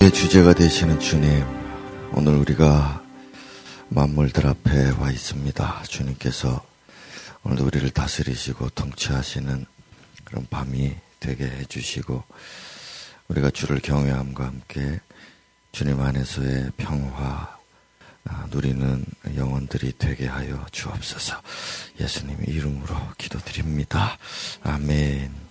[0.00, 1.44] 주제가 되시는 주님,
[2.12, 3.02] 오늘 우리가
[3.88, 5.82] 만물들 앞에 와 있습니다.
[5.88, 6.64] 주님께서
[7.42, 9.66] 오늘도 우리를 다스리시고 통치하시는
[10.24, 12.22] 그런 밤이 되게 해주시고
[13.26, 15.00] 우리가 주를 경외함과 함께
[15.72, 17.58] 주님 안에서의 평화
[18.24, 19.04] 아, 누리는
[19.34, 21.42] 영혼들이 되게 하여 주옵소서.
[22.00, 24.16] 예수님의 이름으로 기도드립니다.
[24.62, 25.47] 아멘.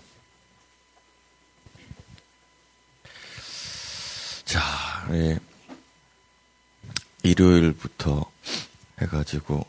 [4.48, 5.38] 자, 예.
[7.22, 8.32] 일요일부터
[9.02, 9.68] 해가지고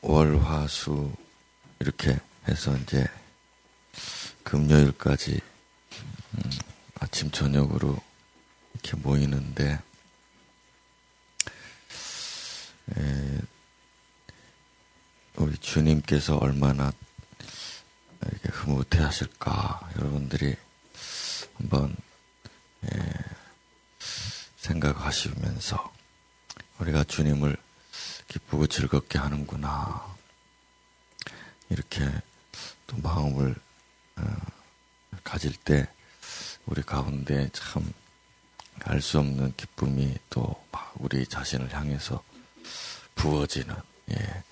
[0.00, 1.12] 월화수
[1.80, 2.16] 이렇게
[2.46, 3.04] 해서 이제
[4.44, 5.40] 금요일까지
[6.34, 6.50] 음,
[7.00, 7.98] 아침 저녁으로
[8.74, 9.80] 이렇게 모이는데
[12.96, 13.38] 에,
[15.34, 16.92] 우리 주님께서 얼마나
[18.22, 20.54] 이렇게 흐뭇해 하실까 여러분들이
[21.58, 21.96] 한번
[22.84, 22.88] 에,
[24.56, 25.92] 생각하시면서
[26.78, 27.56] 우리가 주님을
[28.28, 30.16] 기쁘고 즐겁게 하는구나
[31.70, 32.08] 이렇게
[32.86, 33.54] 또 마음을
[34.16, 34.36] 어,
[35.24, 35.88] 가질 때
[36.66, 37.92] 우리 가운데 참
[38.84, 42.22] 알 수 없는 기쁨이 또 우리 자신을 향해서
[43.14, 43.74] 부어지는
[44.10, 44.44] 예,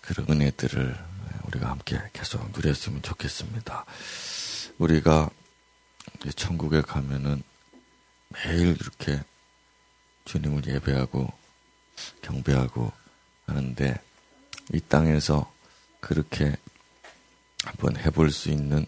[0.00, 0.96] 그런 은혜들을
[1.44, 3.84] 우리가 함께 계속 누렸으면 좋겠습니다.
[4.78, 5.30] 우리가
[6.34, 7.42] 천국에 가면은
[8.28, 9.22] 매일 이렇게
[10.24, 11.32] 주님을 예배하고
[12.22, 12.92] 경배하고
[13.46, 14.00] 하는데
[14.72, 15.52] 이 땅에서
[16.00, 16.56] 그렇게
[17.64, 18.86] 한번 해볼 수 있는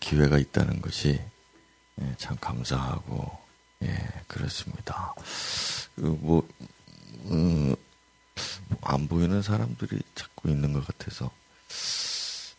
[0.00, 1.20] 기회가 있다는 것이
[2.00, 3.38] 예, 참 감사하고
[3.82, 5.14] 예 그렇습니다.
[5.96, 6.46] 그뭐
[7.30, 7.74] 음,
[8.82, 11.30] 안 보이는 사람들이 자꾸 있는 것 같아서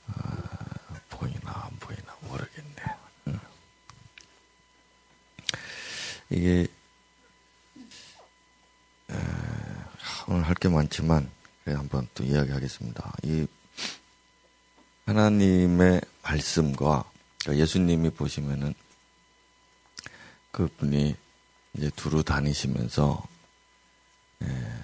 [0.08, 2.84] 아, 보이나 안 보이나 모르겠네.
[3.28, 3.40] 음.
[6.30, 6.68] 이게
[9.10, 9.16] 에,
[10.28, 11.30] 오늘 할 게 많지만
[11.66, 13.14] 한번 또 이야기하겠습니다.
[13.24, 13.46] 이
[15.06, 17.04] 하나님의 말씀과
[17.42, 18.74] 그러니까 예수님이 보시면은
[20.52, 21.16] 그분이
[21.76, 23.24] 이제 두루 다니시면서
[24.44, 24.84] 예,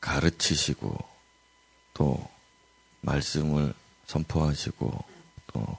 [0.00, 0.96] 가르치시고
[1.94, 2.30] 또
[3.00, 3.74] 말씀을
[4.06, 5.04] 선포하시고
[5.48, 5.78] 또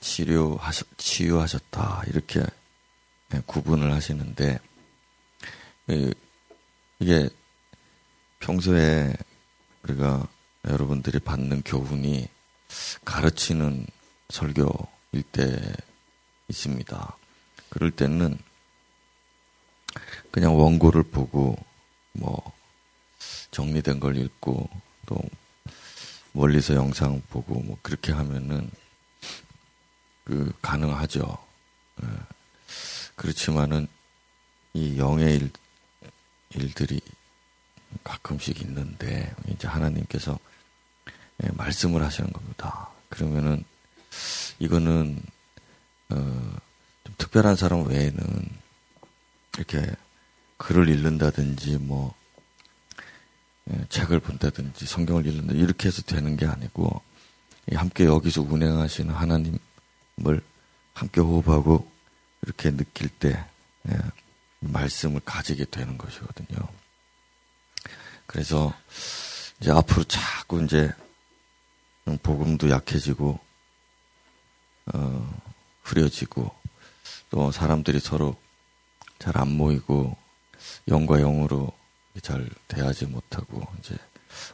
[0.00, 2.46] 치료하셨, 치유하셨다 이렇게 예,
[3.46, 4.58] 구분을 하시는데
[6.98, 7.28] 이게
[8.40, 9.14] 평소에
[9.82, 10.26] 우리가
[10.66, 12.28] 여러분들이 받는 교훈이
[13.04, 13.86] 가르치는
[14.30, 15.74] 설교일 때
[16.48, 17.16] 있습니다.
[17.70, 18.38] 그럴 때는
[20.30, 21.56] 그냥 원고를 보고
[22.12, 22.52] 뭐
[23.50, 24.68] 정리된 걸 읽고
[25.06, 25.18] 또
[26.32, 28.70] 멀리서 영상 보고 뭐 그렇게 하면은
[30.24, 31.38] 그 가능하죠.
[33.18, 33.22] 예.
[33.22, 33.88] 그렇지만은
[34.74, 35.50] 이 영의 일,
[36.50, 37.00] 일들이
[38.04, 40.38] 가끔씩 있는데 이제 하나님께서
[41.42, 42.88] 예, 말씀을 하시는 겁니다.
[43.08, 43.64] 그러면은
[44.58, 45.20] 이거는
[46.10, 46.14] 어,
[47.04, 48.48] 좀 특별한 사람 외에는
[49.56, 49.86] 이렇게
[50.56, 52.14] 글을 읽는다든지 뭐
[53.70, 57.02] 예, 책을 본다든지 성경을 읽는다 이렇게 해서 되는 게 아니고
[57.72, 59.60] 함께 여기서 운행하시는 하나님을
[60.94, 61.97] 함께 호흡하고
[62.42, 63.44] 이렇게 느낄 때
[63.88, 63.98] 예,
[64.60, 66.68] 말씀을 가지게 되는 것이거든요.
[68.26, 68.74] 그래서
[69.60, 70.92] 이제 앞으로 자꾸 이제
[72.22, 73.38] 복음도 약해지고
[74.94, 75.40] 어,
[75.82, 76.54] 흐려지고
[77.30, 78.36] 또 사람들이 서로
[79.18, 80.16] 잘 안 모이고
[80.88, 81.72] 영과 영으로
[82.22, 83.96] 잘 대하지 못하고 이제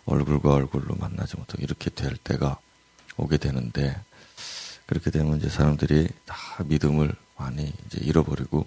[0.07, 2.59] 얼굴과 얼굴로 만나지 못하고 이렇게 될 때가
[3.17, 4.01] 오게 되는데
[4.87, 8.67] 그렇게 되면 이제 사람들이 다 믿음을 많이 이제 잃어버리고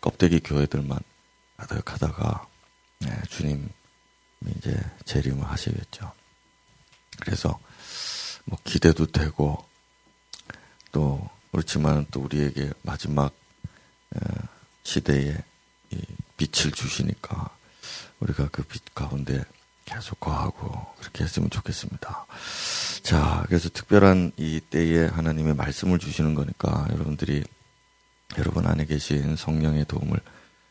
[0.00, 0.98] 껍데기 교회들만
[1.56, 2.46] 아득하다가
[3.00, 3.68] 네, 주님
[4.56, 6.12] 이제 재림을 하시겠죠.
[7.20, 7.58] 그래서
[8.44, 9.64] 뭐 기대도 되고
[10.92, 13.34] 또 그렇지만 또 우리에게 마지막
[14.82, 15.36] 시대에
[16.36, 17.50] 빛을 주시니까
[18.20, 19.42] 우리가 그 빛 가운데
[19.84, 22.26] 계속 거하고 그렇게 했으면 좋겠습니다.
[23.02, 27.44] 자, 그래서 특별한 이 때에 하나님의 말씀을 주시는 거니까 여러분들이
[28.38, 30.18] 여러분 안에 계신 성령의 도움을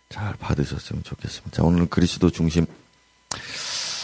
[0.09, 1.57] 잘 받으셨으면 좋겠습니다.
[1.57, 2.65] 자, 오늘 그리스도 중심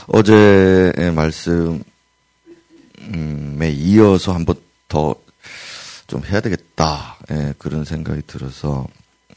[0.08, 1.82] 어제의 말씀에
[3.72, 4.56] 이어서 한번
[4.88, 5.26] 더
[6.08, 7.18] 좀 해야 되겠다.
[7.32, 8.88] 예, 그런 생각이 들어서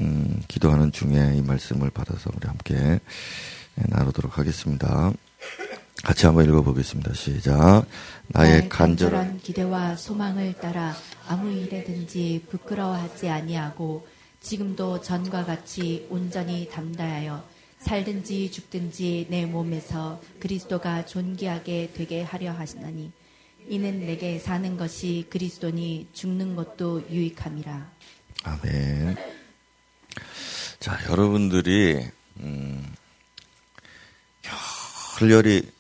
[0.01, 3.01] 음, 기도하는 중에 이 말씀을 받아서 우리 함께
[3.75, 5.13] 나누도록 하겠습니다.
[6.05, 7.13] 같이 한번 읽어보겠습니다.
[7.15, 7.85] 시작.
[8.29, 10.95] 나의 간절한 기대와 소망을 따라
[11.27, 14.07] 아무 일에든지 부끄러워하지 아니하고
[14.41, 17.45] 지금도 전과 같이 온전히 담다하여
[17.81, 23.13] 살든지 죽든지 내 몸에서 그리스도가 존귀하게 되게 하려 하시나니
[23.69, 27.91] 이는 내게 사는 것이 그리스도니 죽는 것도 유익함이라.
[28.45, 29.17] 아멘.
[30.81, 32.09] 자, 여러분들이
[32.39, 32.95] 음,
[35.21, 35.78] 열렬히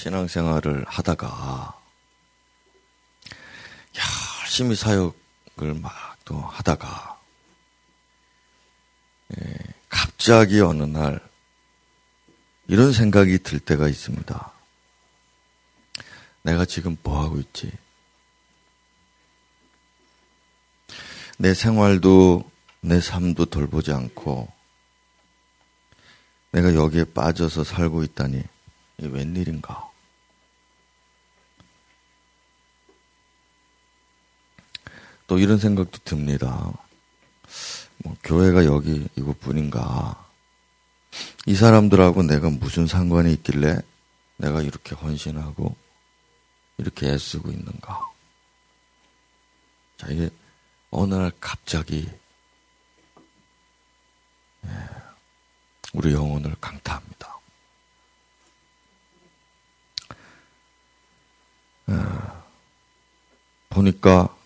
[0.00, 1.78] 신앙생활을 하다가
[4.44, 7.20] 열심히 사역을 막 또 하다가
[9.36, 9.56] 예,
[9.88, 11.20] 갑자기 어느 날
[12.68, 14.52] 이런 생각이 들 때가 있습니다.
[16.42, 17.72] 내가 지금 뭐 하고 있지?
[21.36, 22.48] 내 생활도
[22.80, 24.46] 내 삶도 돌보지 않고
[26.52, 28.44] 내가 여기에 빠져서 살고 있다니
[28.98, 29.89] 웬일인가?
[35.30, 36.72] 또 이런 생각도 듭니다.
[37.98, 40.26] 뭐 교회가 여기 이곳뿐인가?
[41.46, 43.80] 이 사람들하고 내가 무슨 상관이 있길래
[44.38, 45.76] 내가 이렇게 헌신하고
[46.78, 48.10] 이렇게 애쓰고 있는가?
[49.98, 50.30] 자, 이게
[50.90, 52.10] 어느 날 갑자기
[54.66, 54.68] 예,
[55.92, 57.38] 우리 영혼을 강타합니다.
[61.90, 61.94] 예,
[63.68, 64.39] 보니까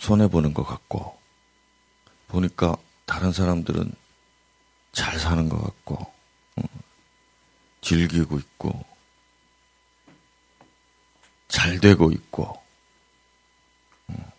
[0.00, 1.18] 손해 보는 것 같고
[2.28, 3.92] 보니까 다른 사람들은
[4.92, 5.94] 잘 사는 것 같고
[6.56, 6.62] 어,
[7.80, 8.84] 즐기고 있고
[11.48, 12.62] 잘 되고 있고
[14.08, 14.32] 어,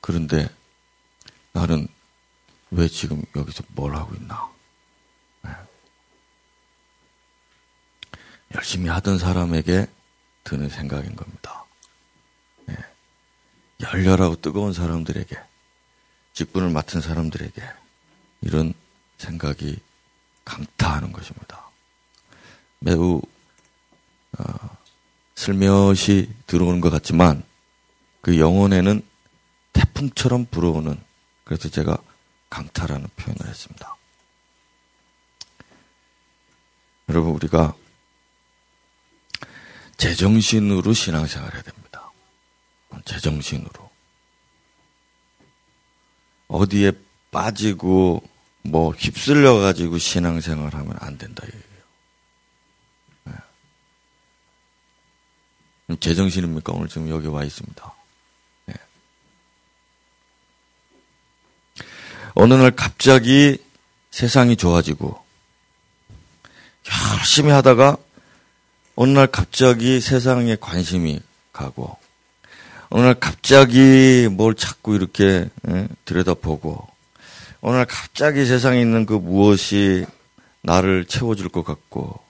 [0.00, 0.48] 그런데
[1.52, 1.86] 나는
[2.70, 4.50] 왜 지금 여기서 뭘 하고 있나?
[5.42, 5.50] 네.
[8.54, 9.86] 열심히 하던 사람에게
[10.42, 11.63] 드는 생각인 겁니다.
[13.84, 13.98] 네.
[13.98, 15.36] 열렬하고 뜨거운 사람들에게,
[16.32, 17.62] 직분을 맡은 사람들에게
[18.42, 18.74] 이런
[19.18, 19.78] 생각이
[20.44, 21.70] 강타하는 것입니다.
[22.80, 23.20] 매우
[24.38, 24.76] 어,
[25.36, 27.42] 슬며시 들어오는 것 같지만
[28.20, 29.02] 그 영혼에는
[29.72, 31.00] 태풍처럼 불어오는
[31.44, 31.96] 그래서 제가
[32.50, 33.96] 강타라는 표현을 했습니다.
[37.08, 37.74] 여러분 우리가
[39.96, 41.83] 제정신으로 신앙생활 해야 됩니다.
[43.04, 43.90] 제정신으로.
[46.48, 46.92] 어디에
[47.30, 48.22] 빠지고
[48.62, 51.64] 뭐 휩쓸려 가지고 신앙생활 하면 안 된다 이거예요.
[55.88, 55.96] 네.
[55.96, 56.72] 제정신입니까?
[56.72, 57.94] 오늘 지금 여기 와 있습니다.
[58.66, 58.74] 네.
[62.34, 63.58] 어느 날 갑자기
[64.10, 65.22] 세상이 좋아지고
[67.18, 67.96] 열심히 하다가
[68.96, 71.20] 어느 날 갑자기 세상에 관심이
[71.52, 71.98] 가고
[72.98, 76.88] 날 갑자기 뭘 자꾸 이렇게 예, 들여다보고
[77.62, 80.06] 날 갑자기 세상에 있는 그 무엇이
[80.62, 82.22] 나를 채워줄 것 같고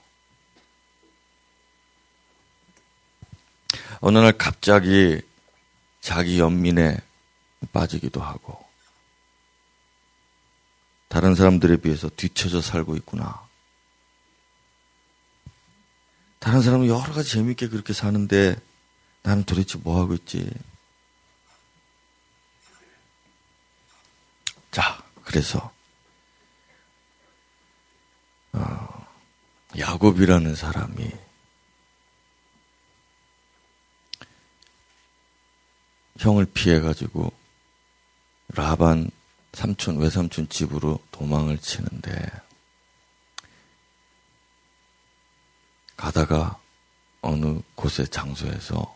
[4.01, 5.21] 어느 날 갑자기
[6.01, 6.97] 자기 연민에
[7.71, 8.65] 빠지기도 하고
[11.07, 13.41] 다른 사람들에 비해서 뒤쳐져 살고 있구나.
[16.39, 18.57] 다른 사람은 여러 가지 재밌게 그렇게 사는데
[19.25, 20.47] 나는 도대체 뭐 하고 있지?
[24.69, 25.73] 자, 그래서
[28.53, 29.07] 어,
[29.75, 31.11] 야곱이라는 사람이
[36.19, 37.33] 형을 피해 가지고
[38.49, 39.09] 라반
[39.53, 42.31] 삼촌 외삼촌 집으로 도망을 치는데
[45.97, 46.59] 가다가
[47.21, 48.94] 어느 곳의 장소에서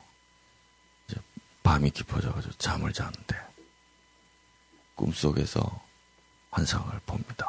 [1.70, 3.38] 밤이 깊어져가지고 잠을 자는데
[4.96, 5.84] 꿈속에서
[6.50, 7.46] 환상을 봅니다.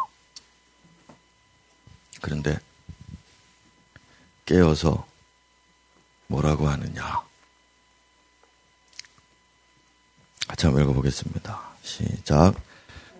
[2.20, 2.60] 그런데
[4.44, 5.08] 깨어서
[6.26, 7.22] 뭐라고 하느냐.
[10.46, 11.70] 같이 한번 읽어보겠습니다.
[11.82, 12.60] 시작.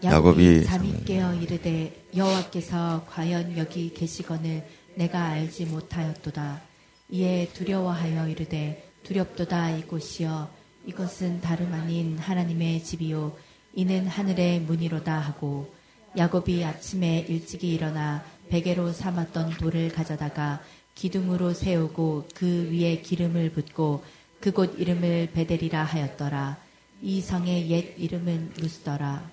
[0.05, 6.61] 야곱이 잠이 깨어 이르되 여호와께서 과연 여기 계시거늘 내가 알지 못하였도다.
[7.09, 10.60] 이에 두려워하여 이르되 두렵도다 이곳이여
[10.91, 13.39] 이것은 다름 아닌 하나님의 집이요
[13.75, 15.73] 이는 하늘의 문이로다 하고
[16.17, 20.61] 야곱이 아침에 일찍이 일어나 베개로 삼았던 돌을 가져다가
[20.97, 24.03] 기둥으로 세우고 그 위에 기름을 붓고
[24.41, 26.59] 그곳 이름을 베델이라 하였더라.
[27.03, 29.31] 이 성의 옛 이름은 루스더라.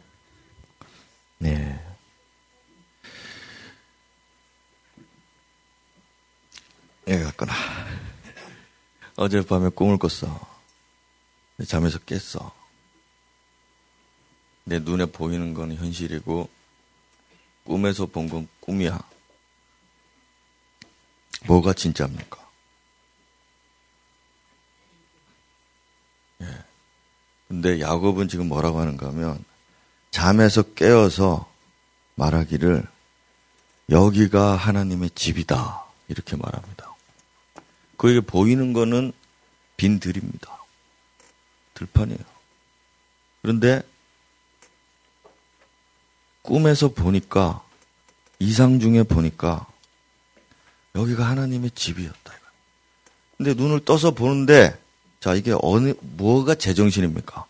[1.39, 1.79] 네.
[9.15, 10.56] 어젯밤에 꿈을 꿨어.
[11.65, 12.51] 잠에서 깼어.
[14.65, 16.49] 내 눈에 보이는 건 현실이고
[17.63, 18.99] 꿈에서 본 건 꿈이야.
[21.47, 22.37] 뭐가 진짜입니까?
[26.41, 26.63] 예.
[27.47, 29.43] 근데 야곱은 지금 뭐라고 하는가 하면
[30.11, 31.49] 잠에서 깨어서
[32.15, 32.85] 말하기를
[33.89, 35.85] 여기가 하나님의 집이다.
[36.09, 36.93] 이렇게 말합니다.
[37.95, 39.13] 그에게 보이는 거는
[39.77, 40.57] 빈 들입니다.
[41.77, 42.19] 들판이에요.
[43.41, 43.81] 그런데
[46.41, 47.63] 꿈에서 보니까
[48.39, 49.67] 이상 중에 보니까
[50.95, 52.33] 여기가 하나님의 집이었다.
[53.37, 54.77] 근데 눈을 떠서 보는데
[55.19, 57.45] 자 이게 어느 뭐가 제정신입니까?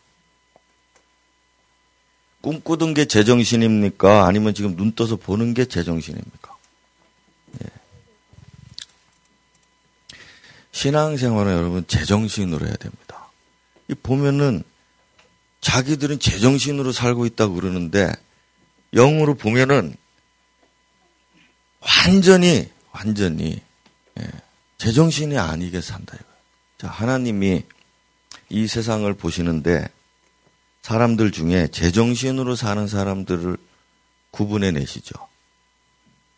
[2.42, 4.26] 꿈꾸던 게 제정신입니까?
[4.26, 6.58] 아니면 지금 눈 떠서 보는 게 제정신입니까?
[7.64, 7.68] 예.
[10.72, 13.07] 신앙생활은 여러분 제정신으로 해야 됩니다.
[13.90, 14.64] 이 보면은
[15.62, 18.12] 자기들은 제정신으로 살고 있다고 그러는데
[18.94, 19.96] 영으로 보면은
[21.80, 23.62] 완전히 완전히
[24.20, 24.32] 예,
[24.78, 26.26] 제정신이 아니게 산다 이거.
[26.78, 27.64] 자 하나님이
[28.50, 29.88] 이 세상을 보시는데
[30.82, 33.58] 사람들 중에 제정신으로 사는 사람들을
[34.32, 35.16] 구분해 내시죠.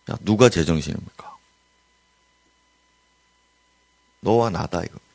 [0.08, 1.38] 자 누가 제정신입니까?
[4.22, 5.09] 너와 나다 이겁니다.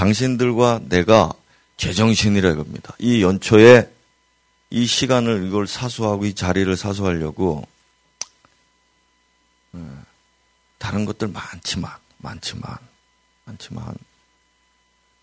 [0.00, 1.30] 당신들과 내가
[1.76, 2.94] 제정신이라 이겁니다.
[2.98, 3.90] 이 연초에
[4.70, 7.66] 이 시간을 이걸 사수하고 이 자리를 사수하려고
[9.76, 9.80] 예,
[10.78, 12.78] 다른 것들 많지만 많지만
[13.44, 13.94] 많지만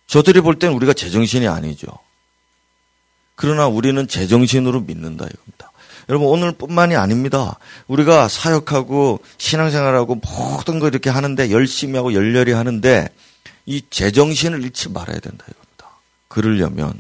[0.06, 1.88] 저들이 볼 땐 우리가 제정신이 아니죠.
[3.34, 5.72] 그러나 우리는 제정신으로 믿는다 이겁니다.
[6.08, 7.58] 여러분 오늘뿐만이 아닙니다.
[7.88, 13.10] 우리가 사역하고 신앙생활하고 모든 거 이렇게 하는데 열심히 하고 열렬히 하는데
[13.68, 15.90] 이 제정신을 잃지 말아야 된다 이겁니다.
[16.30, 17.00] 그러려면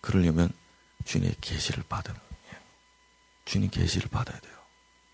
[0.00, 0.50] 그러려면
[1.04, 2.14] 주님의 계시를 받은.
[3.44, 4.52] 주님 계시를 받아야 돼요.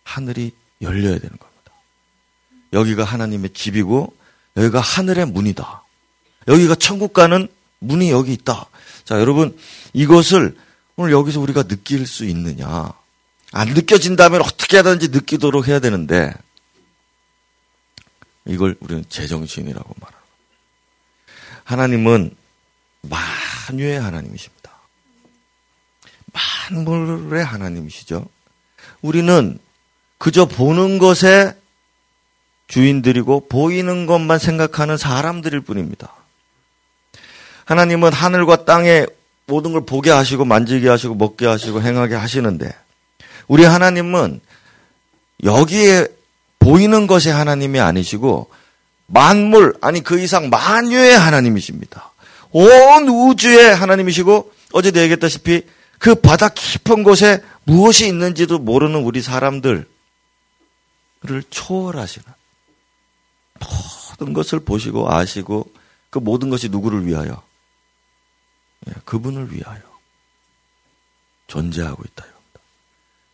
[0.04, 1.72] 하늘이 열려야 되는 겁니다.
[2.74, 4.14] 여기가 하나님의 집이고
[4.58, 5.82] 여기가 하늘의 문이다.
[6.46, 7.48] 여기가 천국 가는
[7.78, 8.66] 문이 여기 있다.
[9.04, 9.58] 자, 여러분
[9.94, 10.56] 이것을
[10.96, 12.92] 오늘 여기서 우리가 느낄 수 있느냐?
[13.52, 16.34] 안 느껴진다면 어떻게 하든지 느끼도록 해야 되는데
[18.46, 20.26] 이걸 우리는 제정신이라고 말하는
[21.64, 22.36] 하나님은
[23.02, 24.72] 만유의 하나님이십니다.
[26.70, 28.26] 만물의 하나님이시죠.
[29.02, 29.58] 우리는
[30.18, 31.56] 그저 보는 것에
[32.68, 36.14] 주인들이고 보이는 것만 생각하는 사람들일 뿐입니다.
[37.64, 39.06] 하나님은 하늘과 땅에
[39.46, 42.72] 모든 걸 보게 하시고 만지게 하시고 먹게 하시고 행하게 하시는데
[43.48, 44.40] 우리 하나님은
[45.44, 46.08] 여기에
[46.66, 48.50] 보이는 것의 하나님이 아니시고
[49.06, 52.12] 만물 아니 그 이상 만유의 하나님이십니다.
[52.50, 55.62] 온 우주의 하나님이시고 어제도 얘기했다시피
[56.00, 59.86] 그 바다 깊은 곳에 무엇이 있는지도 모르는 우리 사람들을
[61.50, 62.26] 초월하시는
[64.18, 65.70] 모든 것을 보시고 아시고
[66.10, 67.44] 그 모든 것이 누구를 위하여?
[68.88, 69.80] 예, 그분을 위하여
[71.46, 72.26] 존재하고 있다.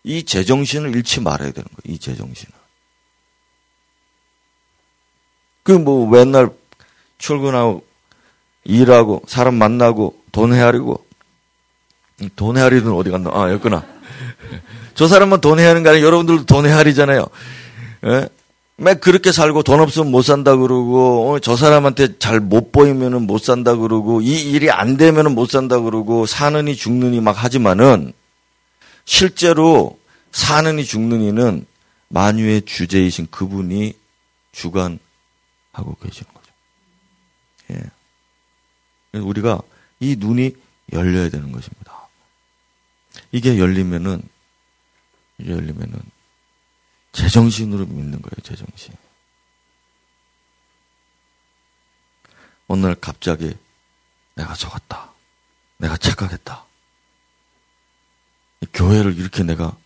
[0.04, 1.94] 이 제정신을 잃지 말아야 되는 거예요.
[1.94, 2.61] 이 제정신을.
[5.62, 6.50] 그 뭐 맨날
[7.18, 7.84] 출근하고
[8.64, 11.04] 일하고 사람 만나고 돈 헤아리고
[12.36, 13.30] 돈 헤아리든 어디 갔나?
[13.32, 13.84] 아, 였구나.
[14.94, 17.26] 저 사람만 돈 헤아리는 게 아니라 여러분들도 돈 헤아리잖아요.
[18.06, 18.28] 예?
[18.76, 23.38] 막 그렇게 살고 돈 없으면 못 산다 그러고 어, 저 사람한테 잘 못 보이면은 못
[23.38, 28.12] 산다 그러고 이 일이 안 되면은 못 산다 그러고 사느니 죽느니 막 하지만은
[29.04, 29.98] 실제로
[30.32, 31.66] 사느니 죽느니는
[32.08, 33.94] 만유의 주제이신 그분이
[34.52, 34.98] 주관
[35.72, 36.52] 하고 계시는 거죠.
[37.70, 39.18] 예.
[39.18, 39.60] 우리가
[40.00, 40.54] 이 눈이
[40.92, 42.08] 열려야 되는 것입니다.
[43.30, 44.22] 이게 열리면은
[45.38, 46.00] 이게 열리면은
[47.12, 48.94] 제정신으로 믿는 거예요, 제정신.
[52.68, 53.54] 오늘 갑자기
[54.34, 55.12] 내가 적었다.
[55.78, 56.64] 내가 착각했다.
[58.72, 59.76] 교회를 이렇게 내가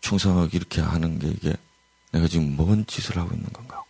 [0.00, 1.54] 충성하게 이렇게 하는 게 이게
[2.12, 3.84] 내가 지금 뭔 짓을 하고 있는 건가?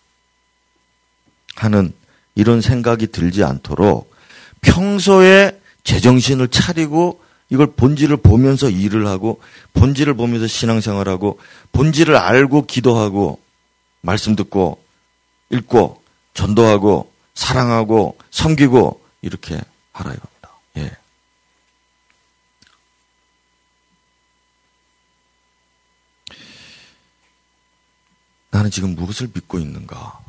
[1.57, 1.93] 하는
[2.35, 4.15] 이런 생각이 들지 않도록
[4.61, 9.41] 평소에 제정신을 차리고 이걸 본질을 보면서 일을 하고
[9.75, 11.39] 본질을 보면서 신앙생활하고
[11.73, 13.41] 본질을 알고 기도하고
[14.01, 14.83] 말씀 듣고
[15.51, 16.03] 읽고
[16.35, 19.61] 전도하고 사랑하고 섬기고 이렇게
[19.93, 20.51] 하라 이겁니다.
[20.79, 20.97] 예.
[28.51, 30.26] 나는 지금 무엇을 믿고 있는가?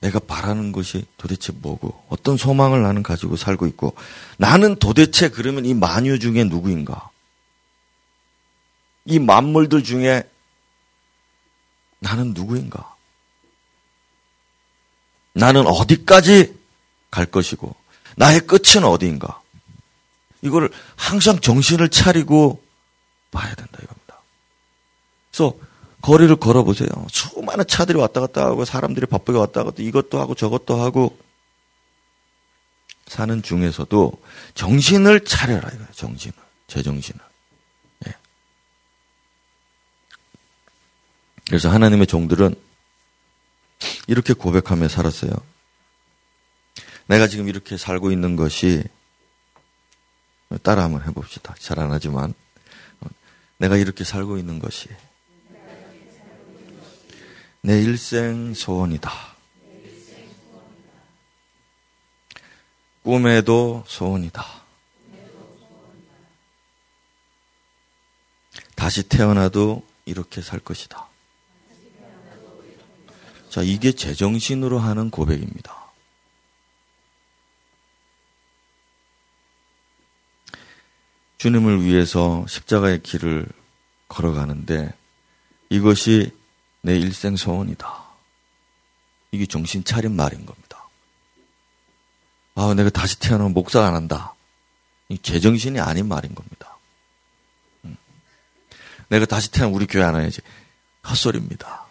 [0.00, 3.94] 내가 바라는 것이 도대체 뭐고 어떤 소망을 나는 가지고 살고 있고
[4.38, 7.10] 나는 도대체 그러면 이 만유 중에 누구인가?
[9.04, 10.22] 이 만물들 중에
[11.98, 12.96] 나는 누구인가?
[15.34, 16.58] 나는 어디까지
[17.10, 17.74] 갈 것이고
[18.16, 19.40] 나의 끝은 어디인가?
[20.42, 22.62] 이걸 항상 정신을 차리고
[23.30, 24.20] 봐야 된다 이겁니다.
[25.30, 25.54] 그래서
[26.02, 26.88] 거리를 걸어보세요.
[27.10, 31.18] 수많은 차들이 왔다 갔다 하고 사람들이 바쁘게 왔다 갔다 이것도 하고 저것도 하고
[33.06, 34.12] 사는 중에서도
[34.54, 35.86] 정신을 차려라 이거예요.
[35.92, 36.34] 정신을.
[36.68, 37.20] 제 정신을.
[38.06, 38.14] 예.
[41.46, 42.54] 그래서 하나님의 종들은
[44.06, 45.32] 이렇게 고백하며 살았어요.
[47.06, 48.84] 내가 지금 이렇게 살고 있는 것이
[50.62, 51.54] 따라 한번 해봅시다.
[51.58, 52.34] 잘 안 하지만
[53.58, 54.88] 내가 이렇게 살고 있는 것이
[57.62, 59.10] 내 일생 소원이다.
[63.02, 64.44] 꿈에도 소원이다.
[68.74, 71.06] 다시 태어나도 이렇게 살 것이다.
[73.50, 75.90] 자, 이게 제정신으로 하는 고백입니다.
[81.36, 83.46] 주님을 위해서 십자가의 길을
[84.08, 84.94] 걸어가는데
[85.68, 86.30] 이것이
[86.82, 88.04] 내 일생 소원이다.
[89.32, 90.88] 이게 정신 차린 말인 겁니다.
[92.54, 94.34] 아, 내가 다시 태어나면 목사 안 한다.
[95.08, 96.78] 이 제정신이 아닌 말인 겁니다.
[97.84, 97.96] 음.
[99.08, 100.40] 내가 다시 태어나면 우리 교회 안 와야지.
[101.08, 101.86] 헛소리입니다.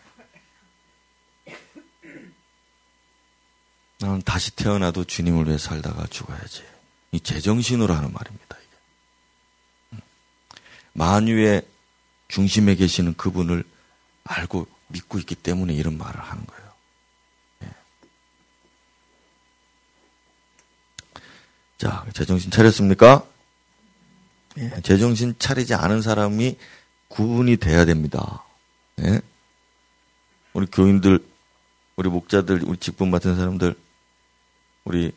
[4.00, 6.64] 나는 다시 태어나도 주님을 위해 살다가 죽어야지.
[7.12, 8.58] 이 제정신으로 하는 말입니다.
[8.58, 8.78] 이게.
[9.94, 10.00] 음.
[10.94, 11.64] 만유의
[12.30, 13.64] 중심에 계시는 그분을
[14.24, 16.70] 알고 믿고 있기 때문에 이런 말을 하는 거예요.
[17.64, 17.70] 예.
[21.78, 23.26] 자, 제정신 차렸습니까?
[24.58, 26.58] 예, 제정신 차리지 않은 사람이
[27.08, 28.44] 구분이 돼야 됩니다.
[29.00, 29.22] 예?
[30.54, 31.26] 우리 교인들,
[31.96, 33.76] 우리 목자들, 우리 직분 맡은 사람들,
[34.84, 35.12] 우리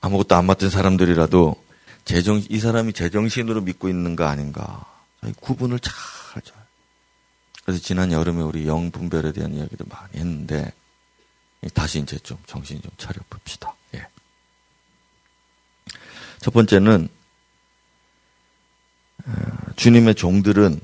[0.00, 1.62] 아무것도 안 맡은 사람들이라도
[2.04, 4.84] 제정 이 사람이 제정신으로 믿고 있는가 아닌가
[5.40, 5.94] 구분을 잘.
[7.64, 10.72] 그래서 지난 여름에 우리 영 분별에 대한 이야기도 많이 했는데
[11.74, 13.74] 다시 이제 좀 정신 좀 차려 봅시다.
[13.94, 14.06] 예.
[16.40, 17.08] 첫 번째는
[19.24, 19.32] 어,
[19.76, 20.80] 주님의 종들은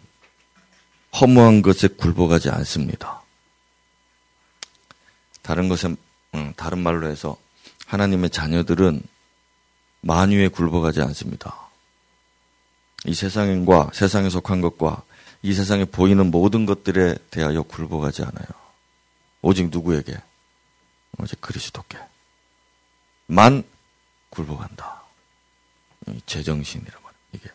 [1.20, 3.22] 허무한 것에 굴복하지 않습니다.
[5.42, 5.94] 다른 것에
[6.34, 7.36] 음, 다른 말로 해서
[7.86, 9.02] 하나님의 자녀들은
[10.02, 11.68] 만유에 굴복하지 않습니다.
[13.06, 15.02] 이 세상과 세상에 속한 것과
[15.42, 18.46] 이 세상에 보이는 모든 것들에 대하여 굴복하지 않아요.
[19.42, 20.16] 오직 누구에게?
[21.18, 21.98] 오직 그리스도께.
[23.27, 23.62] 만
[24.31, 25.03] 굴복한다.
[26.27, 27.14] 제정신이라 말이에요.
[27.33, 27.51] 이게.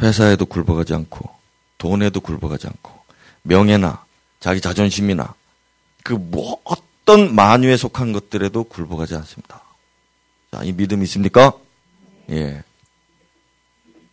[0.00, 1.28] 회사에도 굴복하지 않고,
[1.78, 3.02] 돈에도 굴복하지 않고,
[3.42, 4.04] 명예나,
[4.40, 5.34] 자기 자존심이나,
[6.02, 9.62] 그 뭐, 어떤 만유에 속한 것들에도 굴복하지 않습니다.
[10.50, 11.52] 자, 이 믿음 있습니까?
[12.30, 12.62] 예.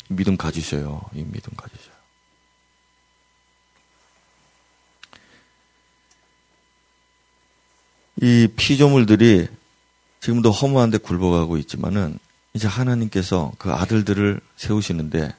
[0.10, 1.02] 믿음 가지셔요.
[1.14, 1.94] 이 믿음 가지셔요.
[8.22, 9.48] 이 피조물들이
[10.20, 12.20] 지금도 허무한데 굴복하고 있지만은
[12.54, 15.34] 이제 하나님께서 그 아들들을 세우시는데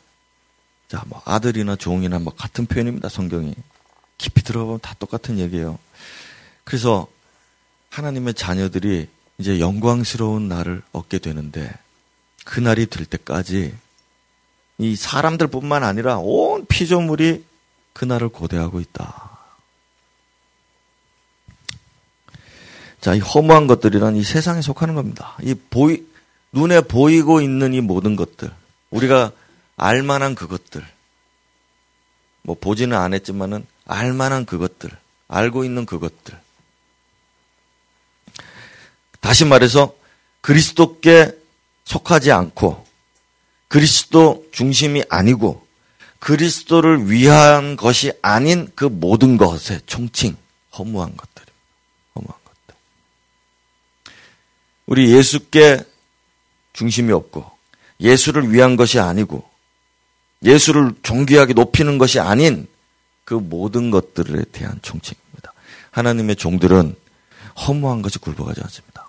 [0.88, 3.09] 자, 뭐 아들이나 종이나 뭐 같은 표현입니다.
[3.09, 3.54] 성경이
[4.18, 5.78] 깊이 들어보면 다 똑같은 얘기예요.
[6.64, 7.06] 그래서
[7.90, 11.72] 하나님의 자녀들이 이제 영광스러운 날을 얻게 되는데
[12.44, 13.74] 그 날이 될 때까지
[14.81, 17.45] 이 사람들뿐만 아니라 온 피조물이
[17.93, 19.38] 그날을 고대하고 있다.
[23.03, 25.37] 자, 이 허무한 것들이란 이 세상에 속하는 겁니다.
[25.43, 26.03] 이 보이,
[26.53, 28.51] 눈에 보이고 있는 이 모든 것들.
[28.90, 29.33] 우리가
[29.77, 30.83] 알만한 그것들.
[32.43, 34.90] 뭐 보지는 않았지만은 알만한 그것들.
[35.29, 36.38] 알고 있는 그것들.
[39.21, 39.95] 다시 말해서
[40.40, 41.38] 그리스도께
[41.85, 42.89] 속하지 않고
[43.70, 45.64] 그리스도 중심이 아니고
[46.18, 50.37] 그리스도를 위한 것이 아닌 그 모든 것의 총칭,
[50.76, 51.52] 허무한 것들입니다.
[52.16, 52.74] 허무한 것들.
[54.87, 55.85] 우리 예수께
[56.72, 57.48] 중심이 없고
[58.00, 59.48] 예수를 위한 것이 아니고
[60.42, 62.66] 예수를 존귀하게 높이는 것이 아닌
[63.24, 65.52] 그 모든 것들에 대한 총칭입니다.
[65.92, 66.96] 하나님의 종들은
[67.68, 69.09] 허무한 것이 굴복하지 않습니다.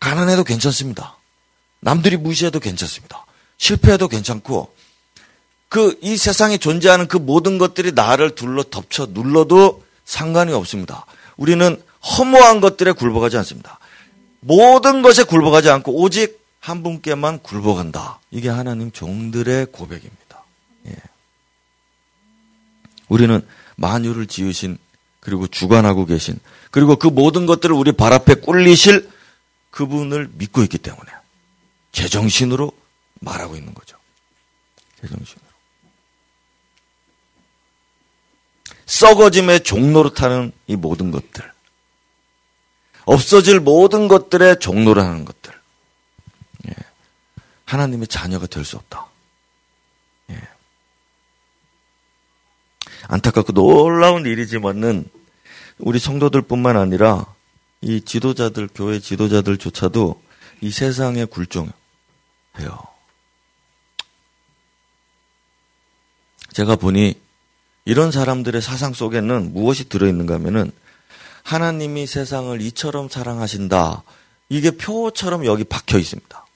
[0.00, 1.18] 가난해도 괜찮습니다.
[1.80, 3.26] 남들이 무시해도 괜찮습니다.
[3.58, 4.74] 실패해도 괜찮고
[5.68, 11.04] 그 이 세상에 존재하는 그 모든 것들이 나를 둘러 덮쳐 눌러도 상관이 없습니다.
[11.36, 13.78] 우리는 허무한 것들에 굴복하지 않습니다.
[14.40, 18.20] 모든 것에 굴복하지 않고 오직 한 분께만 굴복한다.
[18.30, 20.44] 이게 하나님 종들의 고백입니다.
[20.88, 20.94] 예.
[23.08, 24.78] 우리는 만유를 지으신
[25.20, 26.38] 그리고 주관하고 계신
[26.70, 29.08] 그리고 그 모든 것들을 우리 발 앞에 꿀리실
[29.70, 31.10] 그분을 믿고 있기 때문에
[31.92, 32.72] 제정신으로
[33.20, 33.96] 말하고 있는 거죠.
[35.00, 35.48] 제정신으로.
[38.86, 41.52] 썩어짐의 종로로 타는 이 모든 것들.
[43.04, 45.52] 없어질 모든 것들의 종로라는 것들.
[46.68, 46.74] 예.
[47.64, 49.06] 하나님의 자녀가 될 수 없다.
[50.30, 50.42] 예.
[53.08, 55.08] 안타깝고 놀라운 일이지만은
[55.78, 57.26] 우리 성도들뿐만 아니라
[57.80, 60.22] 이 지도자들, 교회 지도자들조차도
[60.60, 61.72] 이 세상에 굴종해요.
[66.52, 67.14] 제가 보니
[67.84, 70.70] 이런 사람들의 사상 속에는 무엇이 들어있는가 하면은
[71.42, 74.02] 하나님이 세상을 이처럼 사랑하신다.
[74.50, 76.46] 이게 표처럼 여기 박혀 있습니다.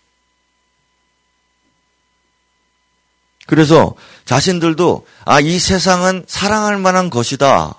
[3.46, 7.74] 그래서 자신들도 아, 이 세상은 사랑할 만한 것이다.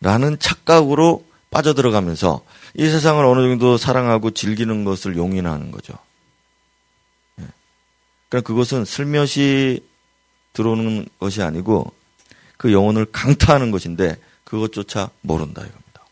[0.00, 2.42] 라는 착각으로 빠져들어가면서
[2.74, 5.94] 이 세상을 어느 정도 사랑하고 즐기는 것을 용인하는 거죠.
[8.24, 8.28] 예.
[8.28, 9.86] 그러니까 그것은 슬며시
[10.52, 11.92] 들어오는 것이 아니고
[12.56, 16.04] 그 영혼을 강타하는 것인데 그것조차 모른다 이겁니다.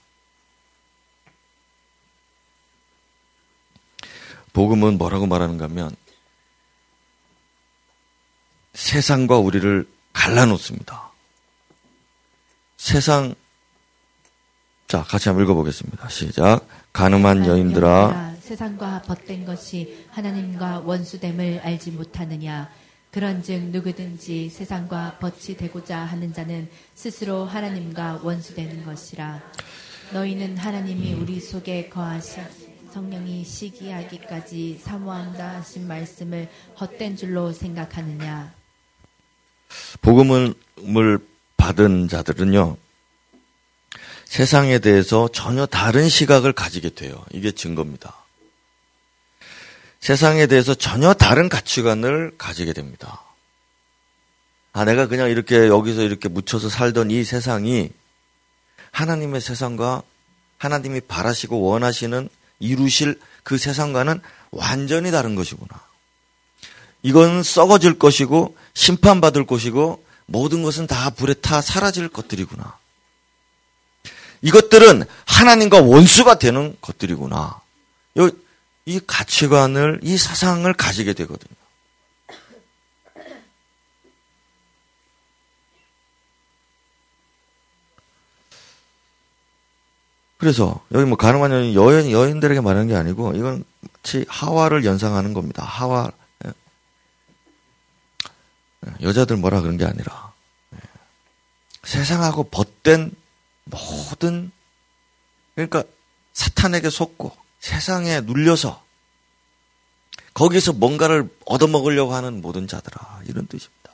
[4.53, 5.95] 복음은 뭐라고 말하는가 하면
[8.75, 11.11] 세상과 우리를 갈라놓습니다.
[12.77, 13.35] 세상
[14.89, 16.09] 자, 같이 한번 읽어보겠습니다.
[16.11, 16.67] 시작.
[16.93, 22.71] 가늠한 여인들아, 세상과 벗된 것이 하나님과 원수됨을 알지 못하느냐.
[23.11, 29.41] 그런즉 누구든지 세상과 벗이 되고자 하는 자는 스스로 하나님과 원수되는 것이라.
[30.13, 32.43] 너희는 하나님이 우리 속에 거하신
[32.93, 38.53] 성령이 시기하기까지 사모한다 하신 말씀을 헛된 줄로 생각하느냐.
[40.03, 40.55] 복음을
[41.57, 42.77] 받은 자들은요,
[44.27, 47.25] 세상에 대해서 전혀 다른 시각을 가지게 돼요.
[47.33, 48.22] 이게 증거입니다.
[50.03, 53.23] 세상에 대해서 전혀 다른 가치관을 가지게 됩니다.
[54.73, 57.91] 아, 내가 그냥 이렇게 여기서 이렇게 묻혀서 살던 이 세상이
[58.91, 60.03] 하나님의 세상과
[60.59, 65.81] 하나님이 바라시고 원하시는 이루실 그 세상과는 완전히 다른 것이구나.
[67.05, 72.77] 이건 썩어질 것이고 심판받을 것이고 모든 것은 다 불에 타 사라질 것들이구나.
[74.43, 77.61] 이것들은 하나님과 원수가 되는 것들이구나.
[78.85, 81.55] 이 가치관을, 이 사상을 가지게 되거든요.
[90.43, 95.63] 그래서 여기 뭐 가능한 여인, 여인 여인들에게 말하는 게 아니고 이건 마치 하와를 연상하는 겁니다.
[95.65, 96.11] 하와
[96.45, 96.53] 예.
[99.03, 100.33] 여자들 뭐라 그런 게 아니라
[100.75, 100.79] 예.
[101.85, 103.13] 세상하고 벗된
[103.67, 104.51] 모든
[105.55, 105.85] 그러니까
[106.33, 108.85] 사탄에게 속고 세상에 눌려서
[110.35, 113.93] 거기서 뭔가를 얻어먹으려고 하는 모든 자들아 이런 뜻입니다.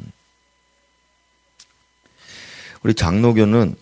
[0.00, 0.10] 음.
[2.82, 3.76] 우리 장로교는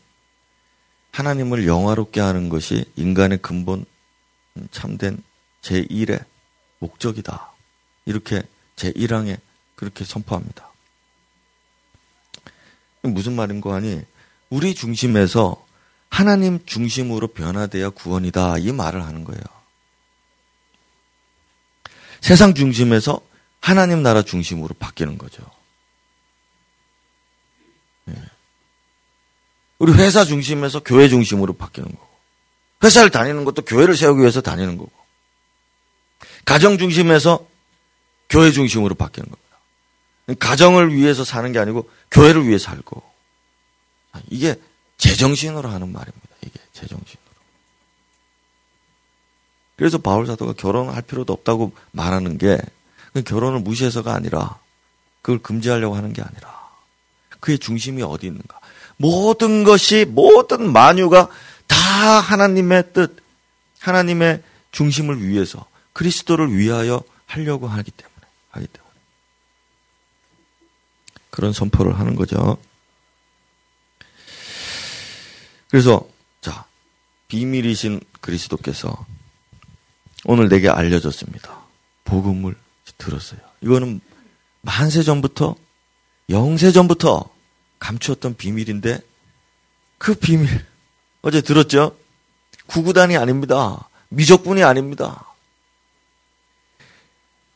[1.12, 3.86] 하나님을 영화롭게 하는 것이 인간의 근본
[4.70, 5.22] 참된
[5.62, 6.22] 제1의
[6.78, 7.52] 목적이다.
[8.04, 8.42] 이렇게
[8.76, 9.40] 제1항에
[9.74, 10.70] 그렇게 선포합니다.
[13.02, 14.02] 무슨 말인 거 아니?
[14.50, 15.66] 우리 중심에서
[16.10, 18.58] 하나님 중심으로 변화되어 구원이다.
[18.58, 19.42] 이 말을 하는 거예요.
[22.20, 23.20] 세상 중심에서
[23.60, 25.42] 하나님 나라 중심으로 바뀌는 거죠.
[28.04, 28.14] 네.
[29.78, 32.08] 우리 회사 중심에서 교회 중심으로 바뀌는 거고.
[32.82, 34.92] 회사를 다니는 것도 교회를 세우기 위해서 다니는 거고.
[36.44, 37.46] 가정 중심에서
[38.28, 39.48] 교회 중심으로 바뀌는 겁니다.
[40.40, 43.02] 가정을 위해서 사는 게 아니고 교회를 위해 살고.
[44.30, 44.60] 이게
[44.98, 46.28] 제정신으로 하는 말입니다.
[46.42, 47.28] 이게 제정신으로.
[49.76, 52.58] 그래서 바울 사도가 결혼할 필요도 없다고 말하는 게
[53.24, 54.58] 결혼을 무시해서가 아니라
[55.22, 56.68] 그걸 금지하려고 하는 게 아니라
[57.40, 58.58] 그의 중심이 어디 있는가.
[58.96, 61.28] 모든 것이 모든 만유가
[61.68, 63.16] 다 하나님의 뜻,
[63.78, 68.92] 하나님의 중심을 위해서 그리스도를 위하여 하려고 하기 때문에 하기 때문에
[71.30, 72.58] 그런 선포를 하는 거죠.
[75.70, 76.06] 그래서
[76.40, 76.64] 자
[77.28, 79.06] 비밀이신 그리스도께서
[80.24, 81.56] 오늘 내게 알려졌습니다.
[82.04, 82.56] 복음을
[82.96, 83.40] 들었어요.
[83.60, 84.00] 이거는
[84.62, 85.54] 만세 전부터
[86.30, 87.30] 영세 전부터
[87.78, 89.00] 감추었던 비밀인데
[89.98, 90.48] 그 비밀
[91.22, 91.96] 어제 들었죠?
[92.66, 93.88] 구구단이 아닙니다.
[94.08, 95.24] 미적분이 아닙니다.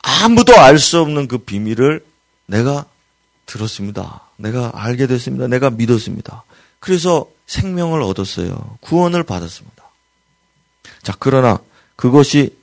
[0.03, 2.05] 아무도 알 수 없는 그 비밀을
[2.47, 2.87] 내가
[3.47, 4.29] 들었습니다.
[4.37, 5.47] 내가 알게 됐습니다.
[5.47, 6.45] 내가 믿었습니다.
[6.83, 8.77] 그래서 생명을 얻었어요.
[8.81, 9.85] 구원을 받았습니다.
[11.05, 11.61] 자, 그러나
[11.95, 12.57] 그것이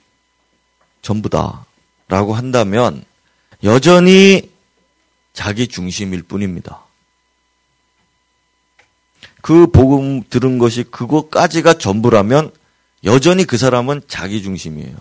[1.02, 1.66] 전부다.
[2.10, 3.06] 라고 한다면
[3.64, 4.52] 여전히
[5.32, 6.82] 자기 중심일 뿐입니다.
[9.42, 12.52] 그 복음 들은 것이 그것까지가 전부라면
[13.06, 14.98] 여전히 그 사람은 자기 중심이에요.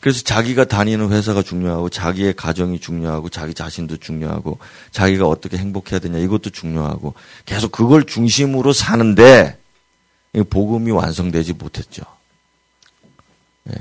[0.00, 4.58] 그래서 자기가 다니는 회사가 중요하고 자기의 가정이 중요하고 자기 자신도 중요하고
[4.92, 7.14] 자기가 어떻게 행복해야 되냐 이것도 중요하고
[7.46, 9.58] 계속 그걸 중심으로 사는데
[10.50, 12.04] 복음이 완성되지 못했죠.
[13.70, 13.74] 예.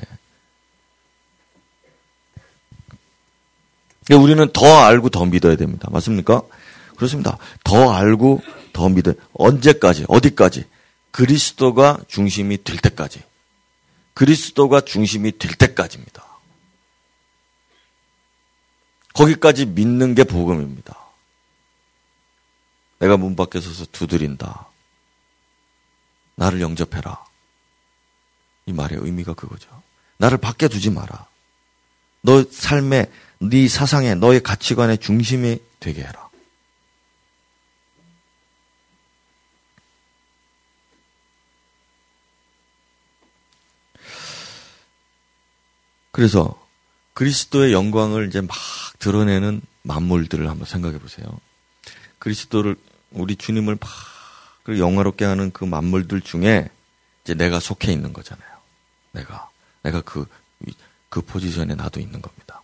[4.16, 5.88] 우리는 더 알고 더 믿어야 됩니다.
[5.92, 6.42] 맞습니까?
[6.96, 7.38] 그렇습니다.
[7.64, 8.42] 더 알고
[8.74, 9.14] 더 믿어.
[9.34, 10.06] 언제까지?
[10.08, 10.66] 어디까지?
[11.12, 13.22] 그리스도가 중심이 될 때까지.
[14.18, 16.26] 그리스도가 중심이 될 때까지입니다.
[19.14, 20.98] 거기까지 믿는 게 복음입니다.
[22.98, 24.70] 내가 문 밖에 서서 두드린다.
[26.34, 27.24] 나를 영접해라.
[28.66, 29.84] 이 말의 의미가 그거죠.
[30.18, 31.28] 나를 밖에 두지 마라.
[32.22, 36.27] 너 삶에, 네 사상에, 너의 가치관의 중심이 되게 해라.
[46.18, 46.60] 그래서
[47.14, 48.58] 그리스도의 영광을 이제 막
[48.98, 51.28] 드러내는 만물들을 한번 생각해 보세요.
[52.18, 52.76] 그리스도를
[53.12, 56.70] 우리 주님을 막 영화롭게 하는 그 만물들 중에
[57.24, 58.50] 이제 내가 속해 있는 거잖아요.
[59.12, 59.48] 내가
[59.84, 60.26] 내가 그그
[61.10, 62.64] 그 포지션에 나도 있는 겁니다.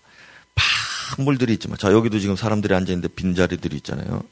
[1.15, 4.23] 만물들이 있지만 자 여기도 지금 사람들이 앉아 있는데 빈 자리들이 있잖아요.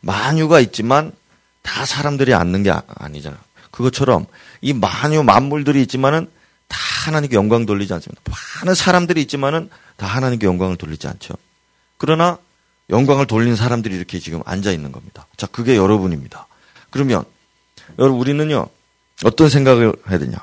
[0.00, 1.12] 만유가 있지만
[1.60, 3.40] 다 사람들이 앉는 게 아, 아니잖아요.
[3.72, 4.24] 그것처럼
[4.62, 6.30] 이 만유 만물들이 있지만은
[6.70, 8.22] 다 하나님께 영광 돌리지 않습니다.
[8.60, 11.34] 많은 사람들이 있지만은 다 하나님께 영광을 돌리지 않죠.
[11.98, 12.38] 그러나
[12.88, 15.26] 영광을 돌린 사람들이 이렇게 지금 앉아 있는 겁니다.
[15.36, 16.46] 자, 그게 여러분입니다.
[16.90, 17.24] 그러면
[17.98, 18.68] 여러분 우리는요
[19.24, 20.38] 어떤 생각을 해야 되냐?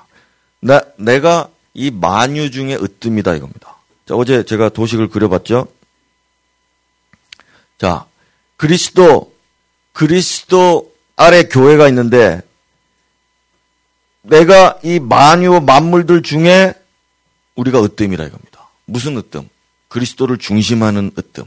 [0.59, 3.77] 나 내가 이 만유 중에 으뜸이다 이겁니다.
[4.05, 5.67] 자, 어제 제가 도식을 그려봤죠.
[7.77, 8.05] 자,
[8.57, 9.33] 그리스도
[9.93, 12.41] 그리스도 아래 교회가 있는데
[14.29, 16.73] 내가 이 만유 만물들 중에
[17.55, 18.69] 우리가 으뜸이라 이겁니다.
[18.85, 19.49] 무슨 으뜸?
[19.87, 21.45] 그리스도를 중심하는 으뜸.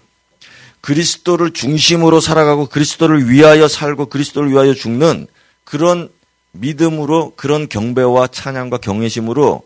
[0.80, 5.26] 그리스도를 중심으로 살아가고 그리스도를 위하여 살고 그리스도를 위하여 죽는
[5.64, 6.08] 그런
[6.52, 9.62] 믿음으로 그런 경배와 찬양과 경외심으로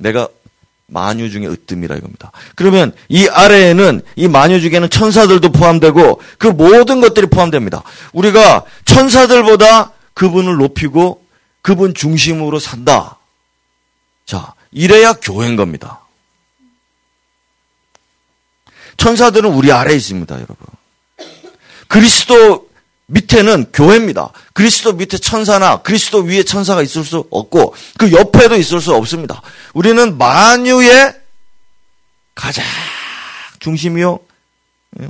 [0.00, 0.28] 내가
[0.88, 2.32] 만유 중에 으뜸이라 이겁니다.
[2.56, 7.84] 그러면 이 아래에는 이 만유 중에는 천사들도 포함되고 그 모든 것들이 포함됩니다.
[8.12, 11.24] 우리가 천사들보다 그분을 높이고
[11.62, 13.18] 그분 중심으로 산다.
[14.26, 16.00] 자, 이래야 교회인 겁니다.
[18.96, 20.56] 천사들은 우리 아래에 있습니다, 여러분.
[21.88, 22.70] 그리스도
[23.06, 24.30] 밑에는 교회입니다.
[24.52, 29.42] 그리스도 밑에 천사나 그리스도 위에 천사가 있을 수 없고 그 옆에도 있을 수 없습니다.
[29.74, 31.14] 우리는 만유의
[32.34, 32.64] 가장
[33.58, 34.20] 중심이요.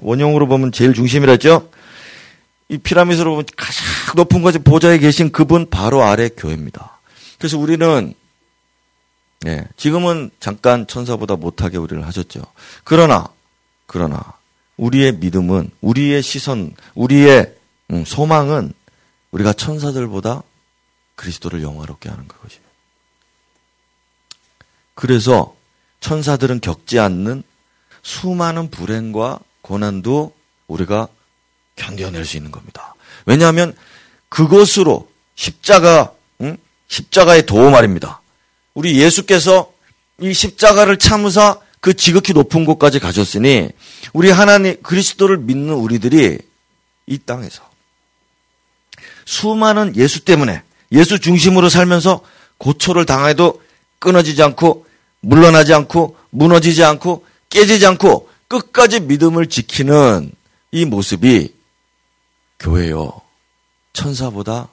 [0.01, 1.71] 원형으로 보면 제일 중심이라 했죠.
[2.71, 3.85] 이 피라미드로 보면 가장
[4.17, 7.01] 높은 곳에 보좌에 계신 그분 바로 아래 교회입니다.
[7.39, 8.15] 그래서 우리는
[9.47, 12.43] 예, 지금은 잠깐 천사보다 못하게 우리를 하셨죠.
[12.85, 13.27] 그러나
[13.87, 14.35] 그러나
[14.77, 17.55] 우리의 믿음은 우리의 시선, 우리의
[17.91, 18.73] 음, 소망은
[19.33, 20.43] 우리가 천사들보다
[21.17, 22.63] 그리스도를 영화롭게 하는 그것이에요.
[24.95, 25.57] 그래서
[25.99, 27.43] 천사들은 겪지 않는
[28.03, 30.35] 수많은 불행과 고난도
[30.69, 31.09] 우리가
[31.81, 32.95] 견뎌낼 수 있는 겁니다.
[33.25, 33.75] 왜냐하면
[34.29, 36.13] 그것으로 십자가,
[36.43, 36.57] 응?
[36.89, 38.21] 십자가의 도움 말입니다.
[38.75, 39.73] 우리 예수께서
[40.21, 43.71] 이 십자가를 참으사 그 지극히 높은 곳까지 가셨으니
[44.13, 46.39] 우리 하나님 그리스도를 믿는 우리들이
[47.07, 47.63] 이 땅에서
[49.25, 50.63] 수많은 예수 때문에
[50.93, 52.21] 예수 중심으로 살면서
[52.59, 53.63] 고초를 당해도
[53.99, 54.87] 끊어지지 않고
[55.21, 60.33] 물러나지 않고 무너지지 않고 깨지지 않고 끝까지 믿음을 지키는
[60.73, 61.55] 이 모습이
[62.61, 63.21] 교회요.
[63.93, 64.69] 천사보다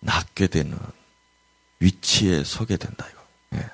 [0.00, 0.76] 낫게 되는
[1.78, 3.58] 위치에 서게 된다, 이거.
[3.58, 3.70] 예.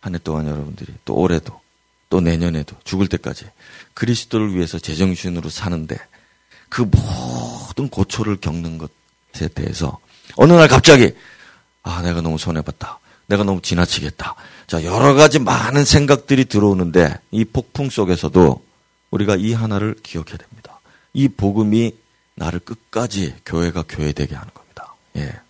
[0.00, 1.60] 한해 동안 여러분들이 또 올해도
[2.08, 3.46] 또 내년에도 죽을 때까지
[3.94, 5.98] 그리스도를 위해서 제정신으로 사는데
[6.68, 9.98] 그 모든 고초를 겪는 것에 대해서
[10.36, 11.12] 어느 날 갑자기
[11.82, 12.98] 아, 내가 너무 손해봤다.
[13.26, 14.34] 내가 너무 지나치겠다.
[14.66, 18.64] 자, 여러 가지 많은 생각들이 들어오는데 이 폭풍 속에서도
[19.10, 20.59] 우리가 이 하나를 기억해야 됩니다.
[21.12, 21.96] 이 복음이
[22.34, 24.94] 나를 끝까지 교회가 교회되게 하는 겁니다.
[25.16, 25.40] 예.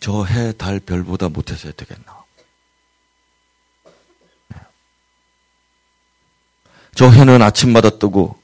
[0.00, 2.24] 저 해, 달, 별보다 못해서 되겠나?
[4.54, 4.60] 예.
[6.94, 8.40] 저 해는 아침마다 뜨고,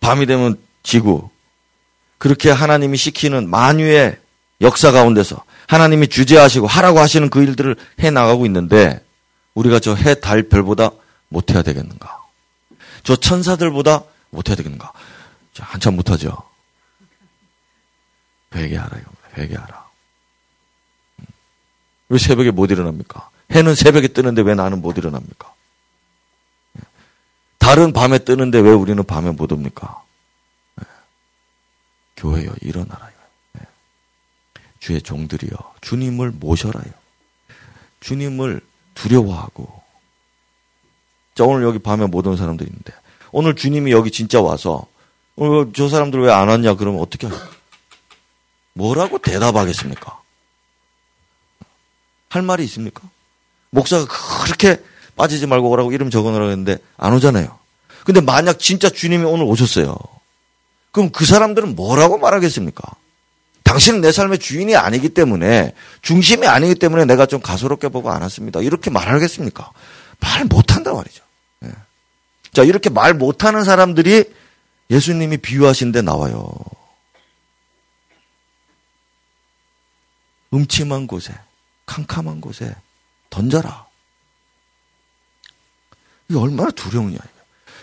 [0.00, 1.30] 밤이 되면 지고,
[2.16, 4.18] 그렇게 하나님이 시키는 만유의
[4.60, 9.02] 역사 가운데서 하나님이 주재하시고 하라고 하시는 그 일들을 해 나가고 있는데
[9.60, 10.90] 우리가 저 해, 달, 별보다
[11.28, 12.22] 못해야 되겠는가?
[13.02, 14.92] 저 천사들보다 못해야 되겠는가?
[15.58, 16.36] 한참 못하죠.
[18.54, 18.98] 회개하라.
[19.36, 19.90] 회개하라.
[21.20, 21.26] 음.
[22.08, 23.28] 왜 새벽에 못 일어납니까?
[23.52, 25.52] 해는 새벽에 뜨는데 왜 나는 못 일어납니까?
[27.58, 30.02] 달은 밤에 뜨는데 왜 우리는 밤에 못 옵니까?
[32.16, 33.10] 교회여 일어나라요.
[34.78, 36.92] 주의 종들이여 주님을 모셔라요.
[38.00, 38.62] 주님을
[39.02, 39.80] 두려워하고
[41.34, 42.92] 자 오늘 여기 밤에 못 온 사람들 있는데
[43.32, 44.86] 오늘 주님이 여기 진짜 와서
[45.36, 47.38] 오늘 저 사람들 왜 안 왔냐 그러면 어떻게 하요?
[48.74, 50.18] 뭐라고 대답하겠습니까?
[52.28, 53.02] 할 말이 있습니까?
[53.70, 54.06] 목사가
[54.44, 54.82] 그렇게
[55.16, 57.58] 빠지지 말고 오라고 이름 적어놓으라고 했는데 안 오잖아요.
[58.04, 59.96] 근데 만약 진짜 주님이 오늘 오셨어요.
[60.92, 62.82] 그럼 그 사람들은 뭐라고 말하겠습니까?
[63.70, 68.60] 당신은 내 삶의 주인이 아니기 때문에 중심이 아니기 때문에 내가 좀 가소롭게 보고 안 왔습니다.
[68.60, 69.70] 이렇게 말하겠습니까?
[70.18, 71.22] 말 못한단 말이죠.
[71.60, 71.70] 네.
[72.52, 74.24] 자 이렇게 말 못하는 사람들이
[74.90, 76.52] 예수님이 비유하신 데 나와요.
[80.52, 81.32] 음침한 곳에
[81.86, 82.74] 캄캄한 곳에
[83.30, 83.86] 던져라.
[86.28, 87.18] 이게 얼마나 두려우냐.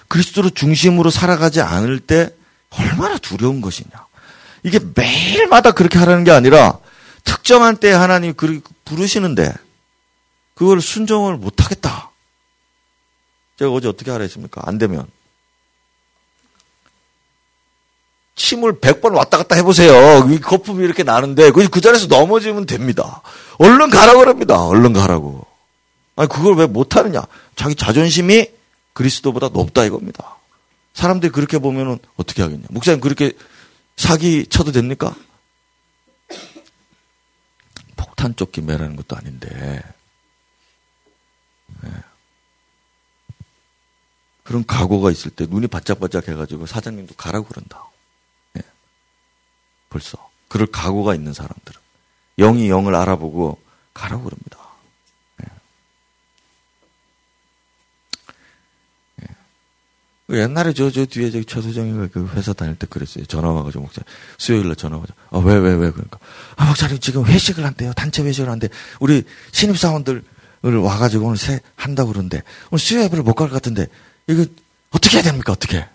[0.09, 2.35] 그리스도로 중심으로 살아가지 않을 때
[2.71, 4.05] 얼마나 두려운 것이냐.
[4.63, 6.79] 이게 매일마다 그렇게 하라는 게 아니라
[7.23, 8.33] 특정한 때에 하나님이
[8.85, 9.53] 부르시는데
[10.55, 12.11] 그걸 순종을 못 하겠다.
[13.59, 14.61] 제가 어제 어떻게 하라 했습니까?
[14.65, 15.07] 안 되면.
[18.35, 20.27] 침을 100번 왔다 갔다 해보세요.
[20.29, 23.21] 이 거품이 이렇게 나는데 그 자리에서 넘어지면 됩니다.
[23.57, 24.63] 얼른 가라고 그럽니다.
[24.63, 25.45] 얼른 가라고.
[26.15, 27.23] 아니 그걸 왜 못하느냐.
[27.55, 28.47] 자기 자존심이
[28.93, 30.37] 그리스도보다 높다 이겁니다.
[30.93, 32.65] 사람들이 그렇게 보면은 어떻게 하겠냐.
[32.69, 33.33] 목사님 그렇게
[33.97, 35.15] 사기 쳐도 됩니까?
[37.95, 39.83] 폭탄 쫓기 매라는 것도 아닌데.
[41.81, 41.91] 네.
[44.43, 47.83] 그런 각오가 있을 때 눈이 바짝바짝 해가지고 사장님도 가라고 그런다.
[48.53, 48.61] 네.
[49.89, 50.29] 벌써.
[50.47, 51.81] 그럴 각오가 있는 사람들은.
[52.37, 53.59] 영이 영을 알아보고
[53.93, 54.57] 가라고 그럽니다.
[60.29, 63.25] 옛날에 저, 저 뒤에 저기 최소정이가 그 회사 다닐 때 그랬어요.
[63.25, 64.01] 전화 와가지고 목사
[64.37, 66.19] 수요일날 전화 와가지고 아, 왜, 왜, 왜, 그러니까.
[66.57, 67.93] 아, 목사님 지금 회식을 한대요.
[67.93, 68.67] 단체 회식을 한대.
[68.99, 70.23] 우리 신입사원들
[70.65, 73.85] 을 와가지고 오늘 새 한다고 그러는데 오늘 수요 예배를 못 갈 것 같은데
[74.25, 74.43] 이거
[74.89, 75.53] 어떻게 해야 됩니까?
[75.53, 75.85] 어떻게?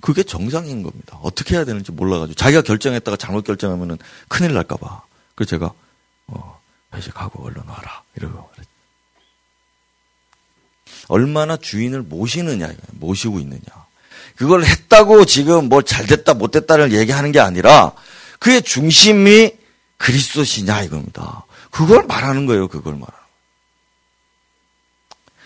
[0.00, 1.18] 그게 정상인 겁니다.
[1.22, 3.98] 어떻게 해야 되는지 몰라가지고 자기가 결정했다가 잘못 결정하면은
[4.28, 5.02] 큰일 날까봐.
[5.36, 5.72] 그래서 제가
[6.26, 6.60] 어,
[6.94, 8.02] 회식하고 얼른 와라.
[8.16, 8.50] 이러고
[11.08, 13.60] 얼마나 주인을 모시느냐, 모시고 있느냐.
[14.36, 17.92] 그걸 했다고 지금 뭐 잘됐다, 못됐다를 얘기하는 게 아니라
[18.38, 19.52] 그의 중심이
[19.98, 21.44] 그리스도시냐 이겁니다.
[21.70, 23.22] 그걸 말하는 거예요, 그걸 말하는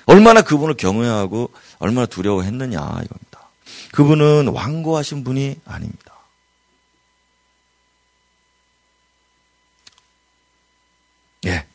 [0.06, 3.48] 얼마나 그분을 경외하고 얼마나 두려워했느냐 이겁니다.
[3.92, 6.15] 그분은 완고하신 분이 아닙니다.
[11.44, 11.66] 예.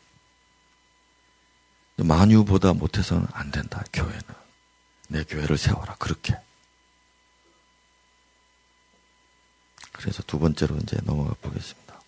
[1.96, 4.22] 만유보다 못해서는 안 된다, 교회는.
[5.08, 6.36] 내 교회를 세워라, 그렇게.
[9.92, 12.00] 그래서 두 번째로 이제 넘어가 보겠습니다.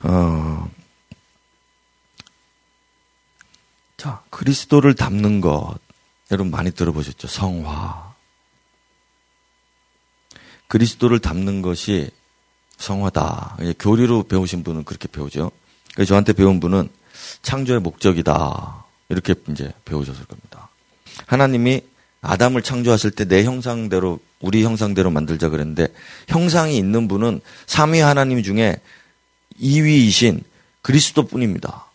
[0.00, 0.70] 어,
[3.96, 5.78] 자, 그리스도를 담는 것.
[6.30, 7.28] 여러분 많이 들어보셨죠?
[7.28, 8.14] 성화.
[10.68, 12.10] 그리스도를 담는 것이
[12.80, 13.58] 성화다.
[13.78, 15.50] 교리로 배우신 분은 그렇게 배우죠.
[15.94, 16.88] 그래서 저한테 배운 분은
[17.42, 18.84] 창조의 목적이다.
[19.10, 20.68] 이렇게 이제 배우셨을 겁니다.
[21.26, 21.82] 하나님이
[22.22, 25.88] 아담을 창조하실 때 내 형상대로 우리 형상대로 만들자 그랬는데
[26.28, 28.76] 형상이 있는 분은 삼위 하나님 중에
[29.60, 30.42] 2위이신
[30.82, 31.86] 그리스도뿐입니다.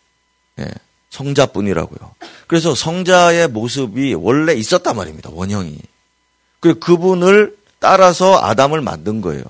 [0.60, 0.68] 예,
[1.10, 2.16] 성자뿐이라고요.
[2.48, 5.30] 그래서 성자의 모습이 원래 있었단 말입니다.
[5.34, 5.80] 원형이.
[6.60, 9.44] 그 그분을 따라서 아담을 만든 거예요.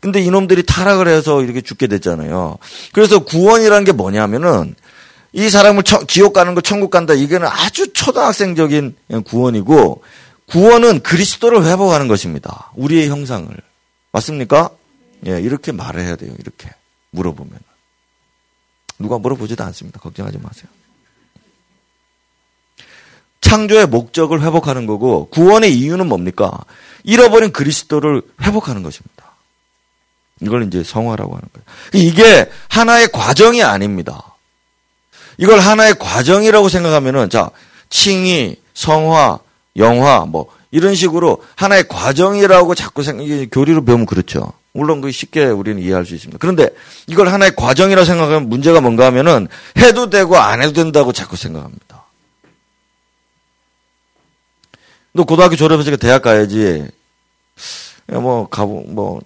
[0.00, 2.58] 근데 이놈들이 타락을 해서 이렇게 죽게 됐잖아요.
[2.92, 4.74] 그래서 구원이라는 게 뭐냐면은
[5.32, 10.02] 이 사람을 천, 지옥 가는 거 천국 간다 이게는 아주 초등학생적인 구원이고
[10.46, 12.72] 구원은 그리스도를 회복하는 것입니다.
[12.76, 13.48] 우리의 형상을.
[14.12, 14.70] 맞습니까?
[15.26, 16.32] 예, 이렇게 말을 해야 돼요.
[16.38, 16.70] 이렇게
[17.10, 17.58] 물어보면.
[18.98, 20.00] 누가 물어보지도 않습니다.
[20.00, 20.68] 걱정하지 마세요.
[23.40, 26.64] 창조의 목적을 회복하는 거고 구원의 이유는 뭡니까?
[27.04, 29.17] 잃어버린 그리스도를 회복하는 것입니다.
[30.40, 31.64] 이걸 이제 성화라고 하는 거예요.
[32.06, 34.36] 이게 하나의 과정이 아닙니다.
[35.36, 37.50] 이걸 하나의 과정이라고 생각하면은 자
[37.90, 39.38] 칭의, 성화,
[39.76, 44.52] 영화 뭐 이런 식으로 하나의 과정이라고 자꾸 생각 교리로 배우면 그렇죠.
[44.72, 46.38] 물론 그 쉽게 우리는 이해할 수 있습니다.
[46.38, 46.68] 그런데
[47.06, 52.04] 이걸 하나의 과정이라고 생각하면 문제가 뭔가 하면은 해도 되고 안 해도 된다고 자꾸 생각합니다.
[55.12, 56.86] 너 고등학교 졸업해서 대학 가야지.
[58.06, 59.20] 뭐 가보 뭐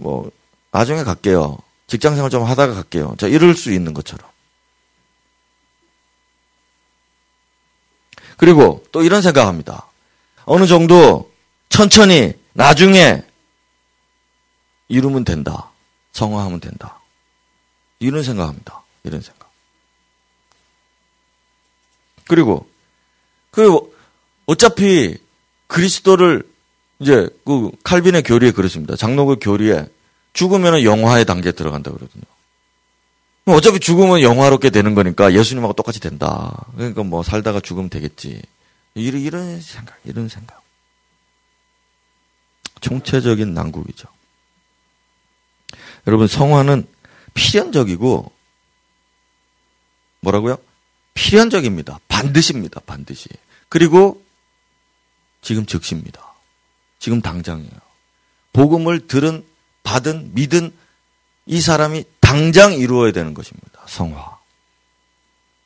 [0.00, 0.30] 뭐 뭐,
[0.72, 1.58] 나중에 갈게요.
[1.86, 3.14] 직장 생활 좀 하다가 갈게요.
[3.18, 4.28] 자 이럴 수 있는 것처럼.
[8.36, 9.86] 그리고 또 이런 생각합니다.
[10.44, 11.30] 어느 정도
[11.68, 13.22] 천천히 나중에
[14.88, 15.70] 이루면 된다.
[16.12, 17.00] 성화하면 된다.
[17.98, 18.82] 이런 생각합니다.
[19.04, 19.50] 이런 생각.
[22.26, 22.68] 그리고
[23.50, 23.78] 그
[24.46, 25.18] 어차피
[25.66, 26.49] 그리스도를
[27.00, 28.94] 이제 그 칼빈의 교리에 그렇습니다.
[28.94, 29.88] 장로교 교리에
[30.32, 32.24] 죽으면 영화의 단계에 들어간다 그러거든요.
[33.46, 36.66] 어차피 죽으면 영화롭게 되는 거니까 예수님하고 똑같이 된다.
[36.76, 38.42] 그러니까 뭐 살다가 죽으면 되겠지.
[38.94, 40.62] 이런, 이런 생각, 이런 생각.
[42.80, 44.08] 총체적인 난국이죠.
[46.06, 46.86] 여러분, 성화는
[47.34, 48.32] 필연적이고,
[50.20, 50.58] 뭐라고요?
[51.14, 52.00] 필연적입니다.
[52.08, 52.80] 반드시입니다.
[52.86, 53.28] 반드시.
[53.68, 54.24] 그리고
[55.42, 56.29] 지금 즉시입니다.
[57.00, 57.70] 지금 당장이에요.
[58.52, 59.44] 복음을 들은,
[59.82, 60.72] 받은, 믿은
[61.46, 63.82] 이 사람이 당장 이루어야 되는 것입니다.
[63.86, 64.38] 성화.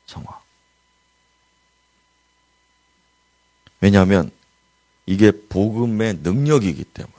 [0.07, 0.41] 성화.
[3.81, 4.31] 왜냐하면
[5.05, 7.15] 이게 복음의 능력이기 때문에.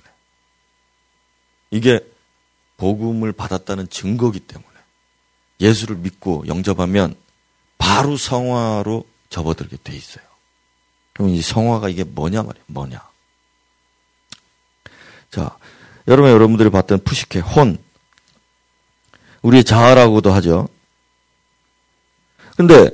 [1.70, 2.00] 이게
[2.78, 4.66] 복음을 받았다는 증거기 때문에.
[5.60, 7.16] 예수를 믿고 영접하면
[7.78, 10.24] 바로 성화로 접어들게 돼 있어요.
[11.12, 12.64] 그럼 이 성화가 이게 뭐냐 말이에요.
[12.66, 13.15] 뭐냐.
[15.30, 15.56] 자,
[16.08, 17.78] 여러분 여러분들이 봤던 푸시케 혼
[19.42, 20.68] 우리의 자아라고도 하죠.
[22.56, 22.90] 근데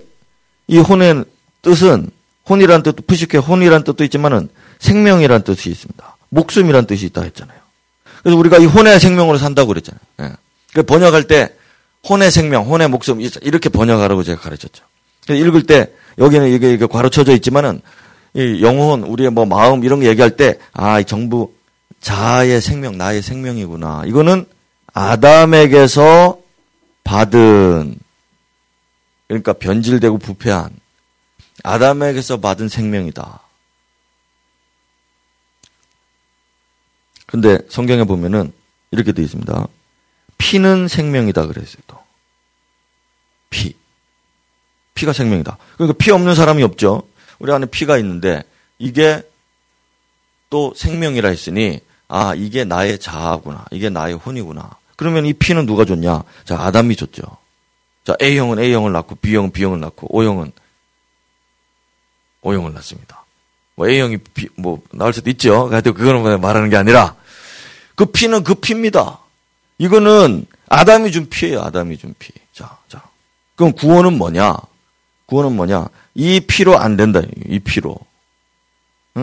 [0.66, 1.24] 이 혼의
[1.62, 2.11] 뜻은
[2.49, 4.49] 혼이란 뜻도 푸시케 혼이란 뜻도 있지만은
[4.80, 6.16] 생명이란 뜻이 있습니다.
[6.30, 7.59] 목숨이란 뜻이 있다 했잖아요.
[8.22, 10.01] 그래서 우리가 이 혼의 생명으로 산다고 그랬잖아요.
[10.22, 10.33] 예.
[10.74, 11.55] 그 번역할 때
[12.09, 14.85] 혼의 생명, 혼의 목숨 이렇게 번역하라고 제가 가르쳤죠.
[15.28, 17.80] 읽을 때 여기는 이게, 이게 괄호 쳐져 있지만은
[18.35, 21.53] 이 영혼, 우리의 뭐 마음 이런 거 얘기할 때 아, 정부
[22.01, 24.05] 자아의 생명, 나의 생명이구나.
[24.07, 24.47] 이거는
[24.93, 26.40] 아담에게서
[27.05, 27.99] 받은
[29.28, 30.78] 그러니까 변질되고 부패한
[31.62, 33.40] 아담에게서 받은 생명이다.
[37.26, 38.53] 근데 성경에 보면은
[38.90, 39.66] 이렇게 되어 있습니다.
[40.36, 41.82] 피는 생명이다 그랬어요.
[41.86, 41.99] 또.
[43.49, 43.74] 피.
[44.95, 45.57] 피가 생명이다.
[45.76, 47.09] 그러니까 피 없는 사람이 없죠.
[47.38, 48.43] 우리 안에 피가 있는데
[48.78, 49.22] 이게
[50.53, 53.64] 또 생명이라 했으니 아 이게 나의 자아구나.
[53.70, 54.76] 이게 나의 혼이구나.
[54.96, 56.24] 그러면 이 피는 누가 줬냐?
[56.44, 57.22] 자 아담이 줬죠.
[58.05, 60.53] 자 A형은 A형을 낳고 B형은 B형을 낳고 O형은
[62.42, 63.24] O형을 낳습니다.
[63.76, 65.70] 뭐 A형이 B, 뭐 나올 수도 있죠.
[65.70, 67.16] 하여튼 그거는 말하는 게 아니라
[67.94, 69.20] 그 피는 그 피입니다.
[69.78, 71.62] 이거는 아담이 준 피예요.
[71.62, 72.30] 아담이 준 피.
[72.53, 73.03] 자, 자.
[73.57, 74.59] 그럼 구원은 뭐냐?
[75.24, 75.88] 구원은 뭐냐?
[76.14, 77.22] 이 피로 안 된다.
[77.46, 77.96] 이 피로.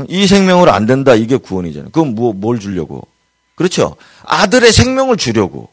[0.07, 1.15] 이 생명으로 안 된다.
[1.15, 1.91] 이게 구원이잖아요.
[1.91, 3.07] 그럼 뭐, 뭘 주려고?
[3.55, 3.95] 그렇죠.
[4.23, 5.69] 아들의 생명을 주려고.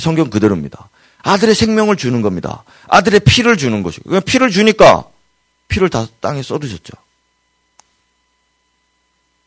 [0.00, 0.90] 성경 그대로입니다.
[1.22, 2.64] 아들의 생명을 주는 겁니다.
[2.88, 4.20] 아들의 피를 주는 것이고.
[4.20, 5.04] 피를 주니까
[5.68, 6.92] 피를 다 땅에 쏟으셨죠.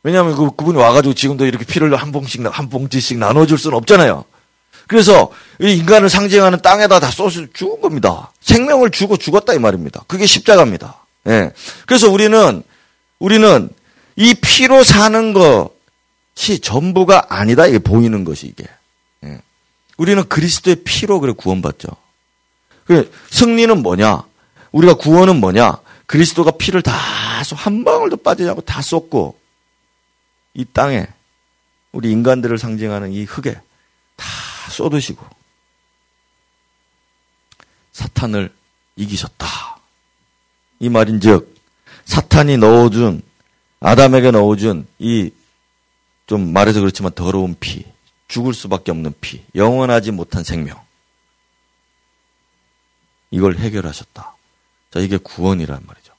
[0.03, 4.25] 왜냐하면 그, 그분이 와가지고 지금도 이렇게 피를 한 봉씩, 한 봉지씩 나눠줄 수는 없잖아요.
[4.87, 5.31] 그래서
[5.61, 8.31] 이 인간을 상징하는 땅에다 다 쏟아 죽은 겁니다.
[8.41, 10.03] 생명을 주고 죽었다 이 말입니다.
[10.07, 11.05] 그게 십자가입니다.
[11.27, 11.51] 예.
[11.85, 12.63] 그래서 우리는,
[13.19, 13.69] 우리는
[14.21, 17.65] 이 피로 사는 것이 전부가 아니다.
[17.65, 18.65] 이게 보이는 것이 이게.
[19.23, 19.41] 예.
[19.97, 21.87] 우리는 그리스도의 피로 그래 구원받죠.
[22.85, 24.23] 그 승리는 뭐냐?
[24.71, 25.77] 우리가 구원은 뭐냐?
[26.05, 27.21] 그리스도가 피를 다
[27.55, 29.39] 한 방울도 빠지지 않고 다 쏟고
[30.53, 31.07] 이 땅에
[31.91, 33.53] 우리 인간들을 상징하는 이 흙에
[34.15, 34.25] 다
[34.69, 35.25] 쏟으시고
[37.91, 38.53] 사탄을
[38.95, 39.47] 이기셨다.
[40.79, 41.55] 이 말인즉
[42.05, 43.21] 사탄이 넣어준
[43.81, 45.31] 아담에게 넣어준 이
[46.31, 47.83] 좀 말해서 그렇지만 더러운 피,
[48.29, 50.79] 죽을 수밖에 없는 피, 영원하지 못한 생명.
[53.31, 54.35] 이걸 해결하셨다.
[54.91, 56.13] 자, 이게 구원이란 말이죠.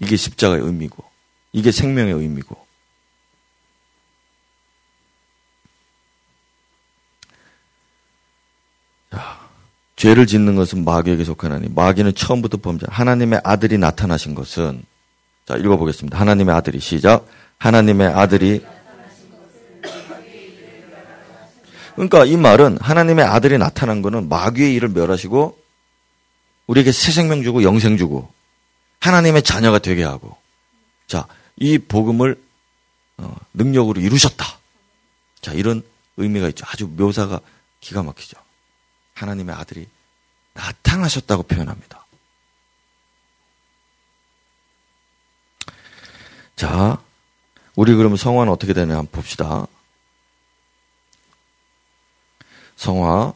[0.00, 1.02] 이게 십자가의 의미고,
[1.52, 2.64] 이게 생명의 의미고.
[9.10, 9.40] 자,
[9.96, 14.84] 죄를 짓는 것은 마귀에게 속하나니, 마귀는 처음부터 범죄, 하나님의 아들이 나타나신 것은
[15.52, 16.18] 자 읽어보겠습니다.
[16.18, 17.26] 하나님의 아들이 시작.
[17.58, 18.64] 하나님의 아들이
[21.94, 25.58] 그러니까 이 말은 하나님의 아들이 나타난 것은 마귀의 일을 멸하시고
[26.68, 28.32] 우리에게 새 생명 주고 영생 주고
[29.00, 30.36] 하나님의 자녀가 되게 하고
[31.06, 31.26] 자
[31.56, 32.42] 이 복음을
[33.18, 34.58] 어, 능력으로 이루셨다.
[35.42, 35.82] 자 이런
[36.16, 36.64] 의미가 있죠.
[36.66, 37.40] 아주 묘사가
[37.80, 38.38] 기가 막히죠.
[39.12, 39.86] 하나님의 아들이
[40.54, 42.01] 나타나셨다고 표현합니다.
[46.62, 46.96] 자,
[47.74, 49.66] 우리 그러면 성화는 어떻게 되냐 한번 봅시다.
[52.76, 53.32] 성화.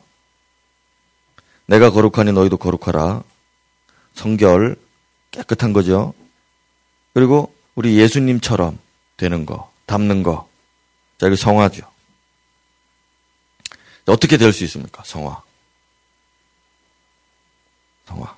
[1.66, 3.24] 내가 거룩하니 너희도 거룩하라.
[4.14, 4.76] 성결.
[5.32, 6.14] 깨끗한 거죠.
[7.14, 8.78] 그리고 우리 예수님처럼
[9.16, 10.48] 되는 거, 담는 거.
[11.18, 11.82] 자, 이거 성화죠.
[14.06, 15.02] 어떻게 될 수 있습니까?
[15.02, 15.42] 성화.
[18.06, 18.36] 성화.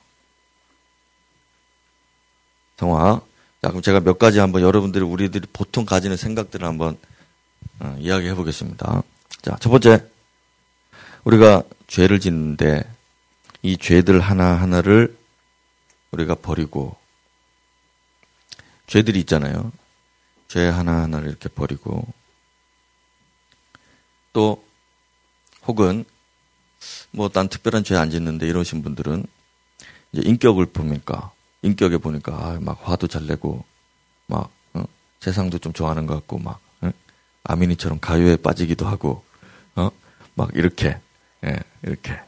[2.79, 3.28] 성화.
[3.63, 6.97] 자, 그럼 제가 몇 가지 한번 여러분들이 우리들이 보통 가지는 생각들을 한번
[7.81, 9.03] 어, 이야기해 보겠습니다.
[9.43, 10.09] 자, 첫 번째.
[11.25, 12.85] 우리가 죄를 짓는데
[13.63, 15.17] 이 죄들 하나하나를
[16.13, 16.97] 우리가 버리고
[18.87, 19.73] 죄들이 있잖아요.
[20.47, 22.07] 죄 하나하나를 이렇게 버리고
[24.33, 24.65] 또
[25.67, 26.05] 혹은
[27.11, 29.27] 뭐 난 특별한 죄 안 짓는데 이러신 분들은
[30.13, 31.33] 이제 인격을 보니까
[31.63, 33.65] 인격에 보니까 아, 막 화도 잘 내고
[34.27, 34.85] 막 어?
[35.21, 36.91] 세상도 좀 좋아하는 것 같고 막 어?
[37.45, 39.25] 아미니처럼 가요에 빠지기도 하고
[39.77, 39.91] 어?
[40.35, 40.99] 막 이렇게
[41.45, 42.21] 예, 이렇게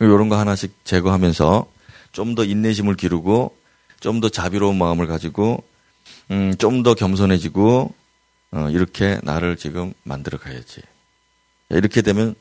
[0.00, 1.70] 이런 거 하나씩 제거하면서
[2.12, 3.56] 좀 더 인내심을 기르고
[4.00, 5.62] 좀 더 자비로운 마음을 가지고
[6.30, 7.94] 음, 좀 더 겸손해지고
[8.52, 10.80] 어, 이렇게 나를 지금 만들어 가야지.
[11.70, 12.34] 이렇게 되면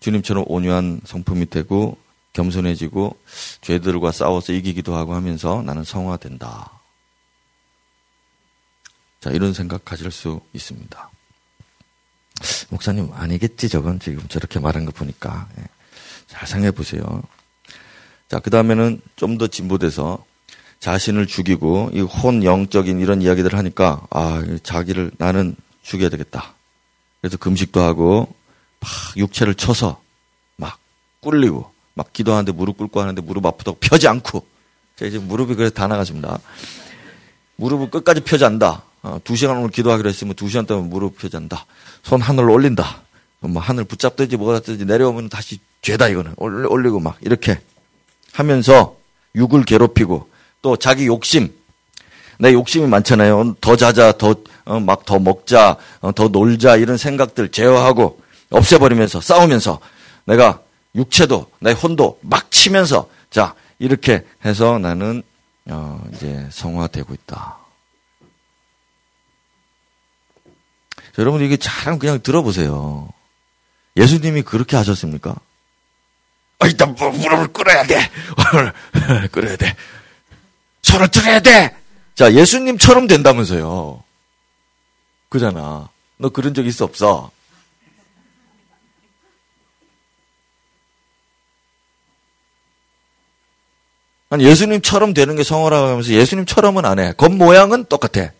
[0.00, 1.98] 주님처럼 온유한 성품이 되고
[2.32, 3.18] 겸손해지고
[3.62, 6.70] 죄들과 싸워서 이기기도 하고 하면서 나는 성화된다.
[9.20, 11.10] 자, 이런 생각 가질 수 있습니다.
[12.70, 15.48] 목사님, 아니겠지, 저건 지금 저렇게 말한 거 보니까.
[15.58, 15.64] 예.
[16.28, 17.22] 잘 생각해 보세요.
[18.28, 20.24] 자, 그 다음에는 좀 더 진보돼서
[20.80, 26.54] 자신을 죽이고 이 혼영적인 이런 이야기들을 하니까 아, 자기를 나는 죽여야 되겠다.
[27.20, 28.32] 그래서 금식도 하고
[28.80, 30.00] 막 육체를 쳐서
[30.56, 30.78] 막
[31.20, 34.46] 꿀리고 막 기도하는데 무릎 꿇고 하는데 무릎 아프다고 펴지 않고
[34.96, 36.38] 제가 이제 무릎이 그래서 다 나가집니다.
[37.56, 38.82] 무릎을 끝까지 펴지 않다.
[39.02, 41.66] 어, 두 시간 오늘 기도하기로 했으면 두 시간 동안 무릎 펴지 않다.
[42.02, 43.02] 손 하늘로 올린다.
[43.40, 47.60] 뭐 하늘 붙잡든지 뭐가 든지 내려오면 다시 죄다 이거는 올리고 막 이렇게
[48.32, 48.96] 하면서
[49.36, 50.28] 육을 괴롭히고
[50.62, 51.52] 또 자기 욕심
[52.38, 53.56] 내 욕심이 많잖아요.
[53.60, 58.20] 더 자자, 더, 어, 막더 먹자, 어, 더 놀자, 이런 생각들 제어하고
[58.50, 59.80] 없애버리면서 싸우면서
[60.24, 60.62] 내가
[60.94, 65.22] 육체도, 내 혼도 막 치면서 자, 이렇게 해서 나는,
[65.66, 67.58] 어, 이제 성화되고 있다.
[71.18, 73.08] 여러분 이게 잘 그냥 들어보세요.
[73.96, 75.34] 예수님이 그렇게 하셨습니까?
[76.60, 78.10] 아, 일단 뭐 무릎을 꿇어야 돼.
[79.32, 79.76] 꿇어야 돼.
[80.82, 81.76] 손을 들어야 돼.
[82.14, 84.02] 자, 예수님처럼 된다면서요.
[85.28, 85.88] 그잖아.
[86.16, 87.30] 너 그런 적 있어 없어?
[94.38, 97.12] 예수님처럼 되는 게 성화라고 하면서 예수님처럼은 안 해.
[97.16, 98.30] 겉모양은 똑같아.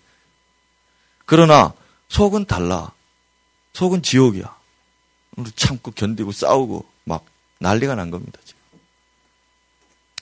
[1.24, 1.72] 그러나
[2.08, 2.92] 속은 달라.
[3.72, 4.56] 속은 지옥이야.
[5.56, 7.24] 참고 견디고 싸우고 막
[7.60, 8.38] 난리가 난 겁니다.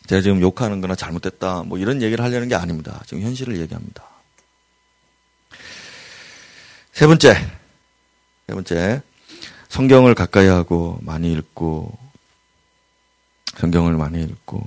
[0.06, 3.02] 제가 지금 욕하는 거나 잘못됐다 뭐 이런 얘기를 하려는 게 아닙니다.
[3.06, 4.04] 지금 현실을 얘기합니다.
[6.92, 7.34] 세 번째.
[8.46, 9.02] 세 번째.
[9.68, 11.98] 성경을 가까이 하고 많이 읽고
[13.56, 14.66] 성경을 많이 읽고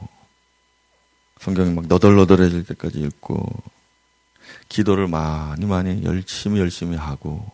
[1.40, 3.46] 성경이 막 너덜너덜해질 때까지 읽고
[4.68, 7.50] 기도를 많이 많이 열심히 열심히 하고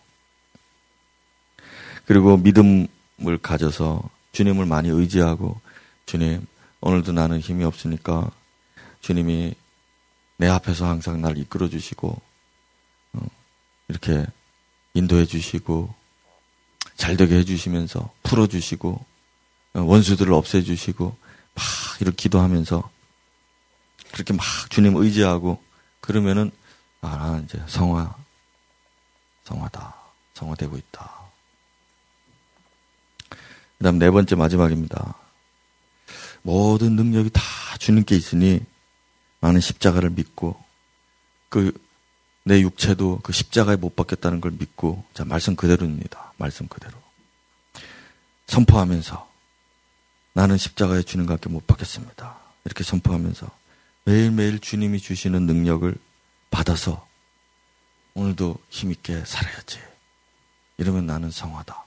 [2.06, 5.60] 그리고 믿음을 가져서 주님을 많이 의지하고
[6.06, 6.46] 주님
[6.82, 8.32] 오늘도 나는 힘이 없으니까
[9.02, 9.56] 주님이
[10.38, 12.22] 내 앞에서 항상 날 이끌어 주시고
[13.14, 13.20] 어,
[13.88, 14.26] 이렇게
[14.94, 15.94] 인도해 주시고
[16.98, 19.06] 잘 되게 해 주시면서 풀어 주시고
[19.74, 21.16] 어, 원수들을 없애 주시고
[21.56, 21.66] 막
[22.02, 22.95] 이렇게 기도하면서
[24.16, 25.62] 그렇게 막 주님 의지하고
[26.00, 26.50] 그러면은
[27.02, 28.16] 아 이제 성화
[29.44, 29.94] 성화다
[30.34, 31.12] 성화되고 있다.
[33.78, 35.16] 그다음 네 번째 마지막입니다.
[36.44, 37.42] 모든 능력이 다
[37.78, 38.62] 주님께 있으니
[39.42, 40.64] 나는 십자가를 믿고
[41.50, 41.86] 그
[42.48, 46.34] 내 육체도 그 십자가에 못 박혔다는 걸 믿고 자 말씀 그대로입니다.
[46.38, 46.96] 말씀 그대로.
[48.46, 49.28] 선포하면서
[50.34, 52.38] 나는 십자가에 주님과 함께 못 받겠습니다.
[52.66, 53.50] 이렇게 선포하면서
[54.06, 55.96] 매일매일 주님이 주시는 능력을
[56.52, 57.08] 받아서
[58.14, 59.80] 오늘도 힘있게 살아야지.
[60.78, 61.86] 이러면 나는 성화다.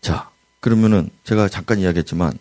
[0.00, 0.30] 자,
[0.60, 2.38] 그러면은 제가 잠깐 이야기했지만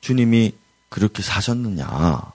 [0.00, 0.52] 주님이
[0.88, 2.32] 그렇게 사셨느냐.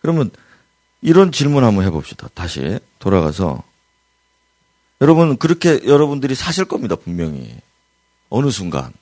[0.00, 0.30] 그러면
[1.02, 2.28] 이런 질문 한번 해봅시다.
[2.34, 3.62] 다시 돌아가서
[5.00, 7.58] 여러분 그렇게 여러분들이 사실 겁니다 분명히
[8.28, 8.92] 어느 순간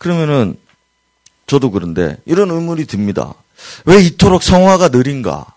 [0.00, 0.58] 그러면은
[1.46, 3.34] 저도 그런데 이런 의문이 듭니다.
[3.84, 5.54] 왜 이토록 성화가 느린가?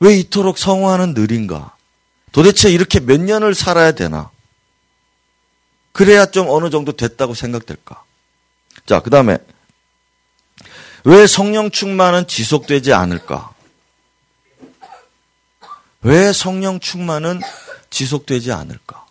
[0.00, 1.74] 왜 이토록 성화는 느린가?
[2.32, 4.30] 도대체 이렇게 몇 년을 살아야 되나?
[5.92, 8.02] 그래야 좀 어느 정도 됐다고 생각될까?
[8.84, 9.38] 자, 그 다음에
[11.04, 13.54] 왜 성령 충만은 지속되지 않을까?
[16.02, 17.40] 왜 성령 충만은
[17.88, 19.05] 지속되지 않을까?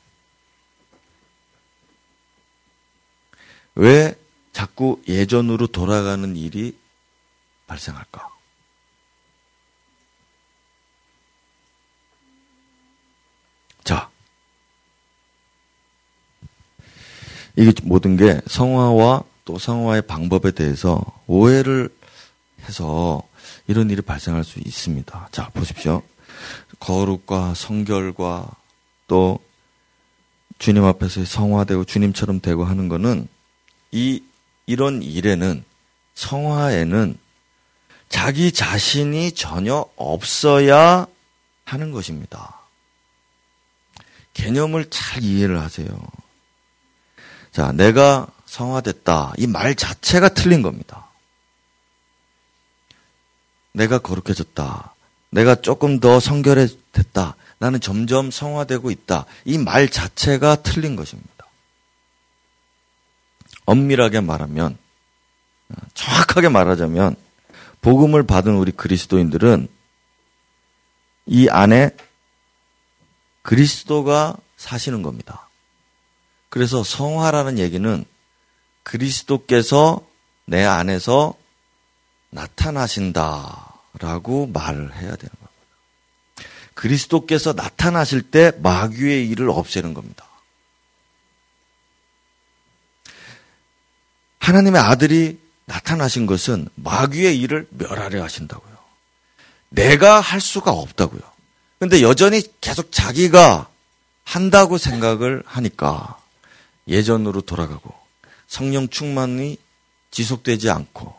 [3.75, 4.15] 왜
[4.53, 6.77] 자꾸 예전으로 돌아가는 일이
[7.67, 8.29] 발생할까?
[13.83, 14.09] 자,
[17.57, 21.89] 이게 모든 게 성화와 또 성화의 방법에 대해서 오해를
[22.61, 23.21] 해서
[23.67, 25.29] 이런 일이 발생할 수 있습니다.
[25.31, 26.01] 자, 보십시오.
[26.79, 28.49] 거룩과 성결과
[29.07, 29.39] 또
[30.57, 33.27] 주님 앞에서 성화되고 주님처럼 되고 하는 거는
[33.91, 34.23] 이
[34.65, 35.63] 이런 일에는
[36.15, 37.17] 성화에는
[38.09, 41.07] 자기 자신이 전혀 없어야
[41.65, 42.59] 하는 것입니다.
[44.33, 45.87] 개념을 잘 이해를 하세요.
[47.51, 49.33] 자, 내가 성화됐다.
[49.37, 51.07] 이 말 자체가 틀린 겁니다.
[53.73, 54.93] 내가 거룩해졌다.
[55.31, 57.35] 내가 조금 더 성결해졌다.
[57.57, 59.25] 나는 점점 성화되고 있다.
[59.45, 61.31] 이 말 자체가 틀린 것입니다.
[63.65, 64.77] 엄밀하게 말하면,
[65.93, 67.15] 정확하게 말하자면,
[67.81, 69.67] 복음을 받은 우리 그리스도인들은
[71.27, 71.91] 이 안에
[73.41, 75.49] 그리스도가 사시는 겁니다.
[76.49, 78.05] 그래서 성화라는 얘기는
[78.83, 80.05] 그리스도께서
[80.45, 81.33] 내 안에서
[82.29, 83.27] 나타나신다라고
[84.53, 85.51] 말을 해야 되는 겁니다.
[86.73, 90.25] 그리스도께서 나타나실 때 마귀의 일을 없애는 겁니다.
[94.45, 98.75] 하나님의 아들이 나타나신 것은 마귀의 일을 멸하려 하신다고요.
[99.69, 101.21] 내가 할 수가 없다고요.
[101.79, 103.67] 근데 여전히 계속 자기가
[104.23, 106.19] 한다고 생각을 하니까
[106.87, 107.91] 예전으로 돌아가고
[108.47, 109.57] 성령 충만이
[110.11, 111.15] 지속되지 않고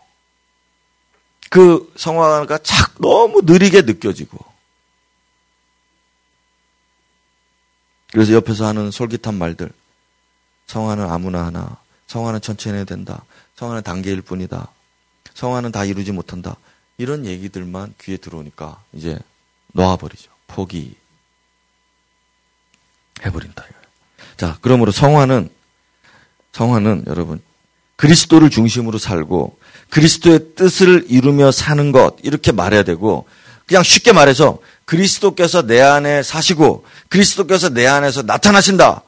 [1.51, 4.39] 그 성화가 착 너무 느리게 느껴지고
[8.13, 9.73] 그래서 옆에서 하는 솔깃한 말들
[10.69, 11.77] 성화는 아무나 하나
[12.07, 13.25] 성화는 천천히 해야 된다.
[13.57, 14.69] 성화는 단계일 뿐이다.
[15.35, 16.57] 성화는 다 이루지 못한다.
[16.99, 19.19] 이런 얘기들만 귀에 들어오니까 이제
[19.73, 20.31] 놓아버리죠.
[20.47, 20.97] 포기.
[23.25, 23.65] 해버린다.
[24.37, 25.49] 자, 그러므로 성화는
[26.53, 27.43] 성화는 여러분
[27.97, 29.59] 그리스도를 중심으로 살고
[29.91, 33.27] 그리스도의 뜻을 이루며 사는 것 이렇게 말해야 되고
[33.67, 39.03] 그냥 쉽게 말해서 그리스도께서 내 안에 사시고 그리스도께서 내 안에서 나타나신다.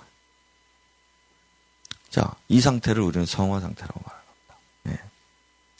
[2.11, 4.57] 자, 이 상태를 우리는 성화 상태라고 말합니다.
[4.85, 4.99] 네.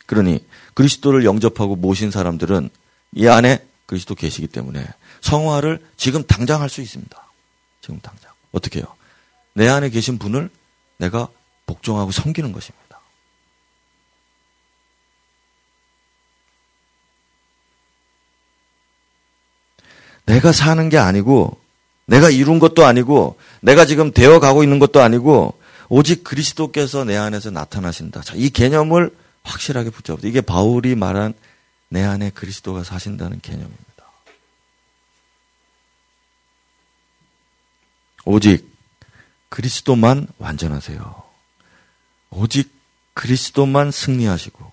[0.07, 2.71] 그러니 그리스도를 영접하고 모신 사람들은
[3.13, 4.87] 이 안에 그리스도 계시기 때문에
[5.23, 7.17] 성화를 지금 당장 할 수 있습니다.
[7.81, 8.31] 지금 당장.
[8.53, 8.87] 어떻게 해요?
[9.55, 10.51] 내 안에 계신 분을
[10.99, 11.29] 내가
[11.67, 13.01] 복종하고 섬기는 것입니다.
[20.27, 21.59] 내가 사는 게 아니고,
[22.05, 25.59] 내가 이룬 것도 아니고, 내가 지금 되어 가고 있는 것도 아니고,
[25.89, 28.21] 오직 그리스도께서 내 안에서 나타나신다.
[28.23, 30.19] 자, 이 개념을 확실하게 붙잡아.
[30.25, 31.35] 이게 바울이 말한
[31.89, 33.85] 내 안에 그리스도가 사신다는 개념입니다.
[38.25, 38.71] 오직
[39.49, 41.23] 그리스도만 완전하세요.
[42.31, 42.71] 오직
[43.15, 44.73] 그리스도만 승리하시고,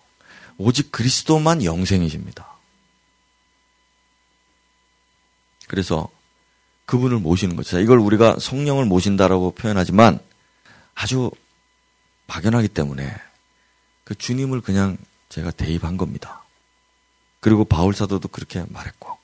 [0.58, 2.56] 오직 그리스도만 영생이십니다.
[5.68, 6.10] 그래서
[6.86, 7.80] 그분을 모시는 거죠.
[7.80, 10.20] 이걸 우리가 성령을 모신다라고 표현하지만
[10.96, 11.30] 아주
[12.28, 13.16] 막연하기 때문에
[14.04, 14.98] 그 주님을 그냥
[15.30, 16.44] 제가 대입한 겁니다.
[17.40, 19.18] 그리고 바울 사도도 그렇게 말했고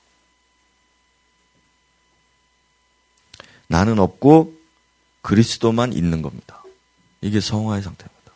[3.66, 4.56] 나는 없고
[5.22, 6.62] 그리스도만 있는 겁니다.
[7.20, 8.32] 이게 성화의 상태입니다.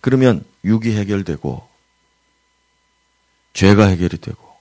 [0.00, 1.68] 그러면 육이 해결되고
[3.54, 4.56] 죄가 해결이 되고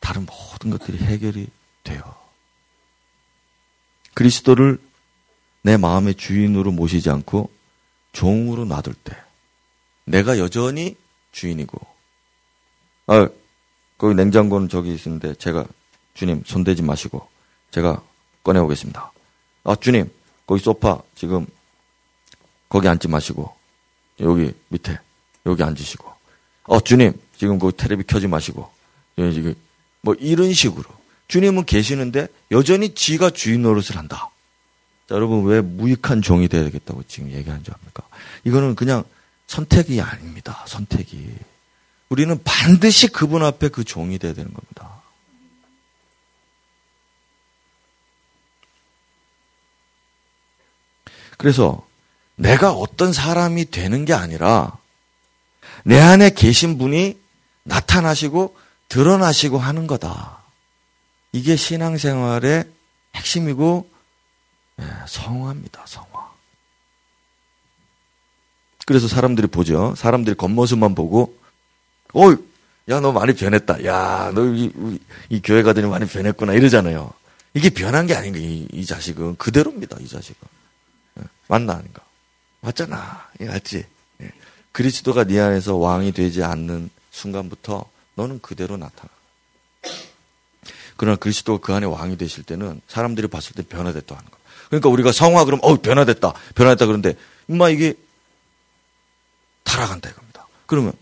[0.00, 1.48] 다른 모든 것들이 해결이
[1.82, 2.23] 돼요.
[4.14, 4.78] 그리스도를
[5.62, 7.50] 내 마음의 주인으로 모시지 않고
[8.12, 9.16] 종으로 놔둘 때
[10.04, 10.96] 내가 여전히
[11.32, 11.78] 주인이고.
[13.06, 13.28] 아
[13.98, 15.66] 거기 냉장고는 저기 있는데 제가
[16.14, 17.26] 주님 손대지 마시고
[17.70, 18.02] 제가
[18.42, 19.12] 꺼내 오겠습니다.
[19.64, 20.10] 아 주님
[20.46, 21.46] 거기 소파 지금
[22.68, 23.54] 거기 앉지 마시고
[24.20, 24.98] 여기 밑에
[25.46, 26.12] 여기 앉으시고.
[26.64, 28.70] 어 주님 지금 그 테레비 켜지 마시고
[29.16, 29.54] 지금
[30.02, 30.84] 뭐 이런 식으로
[31.28, 34.30] 주님은 계시는데 여전히 지가 주인 노릇을 한다.
[35.08, 38.02] 자, 여러분 왜 무익한 종이 돼야 되겠다고 지금 얘기하는 줄 압니까?
[38.44, 39.04] 이거는 그냥
[39.46, 40.64] 선택이 아닙니다.
[40.66, 41.34] 선택이.
[42.08, 45.02] 우리는 반드시 그분 앞에 그 종이 돼야 되는 겁니다.
[51.36, 51.86] 그래서
[52.36, 54.78] 내가 어떤 사람이 되는 게 아니라
[55.84, 57.18] 내 안에 계신 분이
[57.64, 58.56] 나타나시고
[58.88, 60.43] 드러나시고 하는 거다.
[61.34, 62.64] 이게 신앙생활의
[63.16, 63.90] 핵심이고
[64.80, 65.82] 예, 성화입니다.
[65.84, 66.32] 성화.
[68.86, 69.94] 그래서 사람들이 보죠.
[69.96, 71.36] 사람들이 겉모습만 보고,
[72.12, 72.30] 어,
[72.88, 73.84] 야, 너 많이 변했다.
[73.84, 74.72] 야, 너 이,
[75.28, 76.52] 이 교회 가더니 많이 변했구나.
[76.52, 77.12] 이러잖아요.
[77.54, 79.34] 이게 변한 게 아닌가, 이, 이 자식은.
[79.34, 80.48] 그대로입니다, 이 자식은.
[81.18, 82.00] 예, 맞나, 아닌가?
[82.60, 83.28] 맞잖아.
[83.40, 83.84] 이 알지?
[84.22, 84.30] 예.
[84.70, 89.13] 그리스도가 네 안에서 왕이 되지 않는 순간부터 너는 그대로 나타나.
[90.96, 94.40] 그러나 그리스도가 그 안에 왕이 되실 때는 사람들이 봤을 때 변화됐다 하는 거야.
[94.68, 96.32] 그러니까 우리가 성화 그럼 어 변화됐다.
[96.54, 97.16] 변화됐다 그런데
[97.48, 97.94] 엄마 이게
[99.64, 100.46] 타락한다 이겁니다.
[100.66, 100.92] 그러면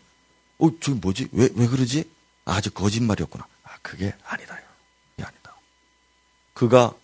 [0.59, 1.29] 어 저기 뭐지?
[1.33, 2.11] 왜 왜 그러지?
[2.45, 3.47] 아, 주 거짓말이었구나.
[3.65, 4.59] 아, 그게 아니다.
[5.17, 5.55] 이게 아니다.
[6.55, 6.95] 그가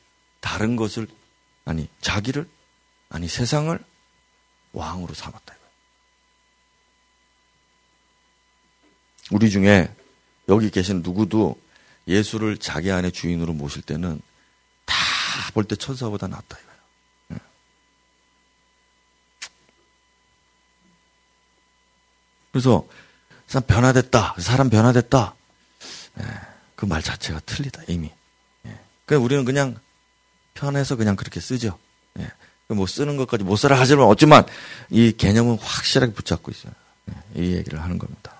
[0.41, 1.07] 다른 것을
[1.65, 2.49] 아니 자기를
[3.11, 3.79] 아니 세상을
[4.73, 5.59] 왕으로 삼았다.
[9.31, 9.95] 우리 중에
[10.49, 11.61] 여기 계신 누구도
[12.09, 14.21] 예수를 자기 안에 주인으로 모실 때는
[15.55, 16.81] 볼때 천사보다 낫다 이거예요.
[17.33, 17.37] 예.
[22.53, 22.87] 그래서
[23.47, 24.37] 사람 변화됐다.
[24.39, 25.35] 사람 변화됐다.
[26.21, 26.25] 예.
[26.77, 28.11] 그말 자체가 틀리다 이미.
[28.67, 28.79] 예.
[29.05, 29.79] 그냥 우리는 그냥
[30.55, 31.79] 편해서 그냥 그렇게 쓰죠.
[32.69, 34.47] 뭐 쓰는 것까지 못 살아 하지만 어쩌면
[34.91, 36.73] 이 개념은 확실하게 붙잡고 있어요.
[37.35, 38.38] 이 얘기를 하는 겁니다.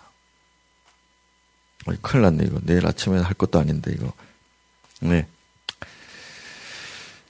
[2.03, 4.13] 큰일 났네 이거 내일 아침에 할 것도 아닌데 이거.
[5.01, 5.27] 네.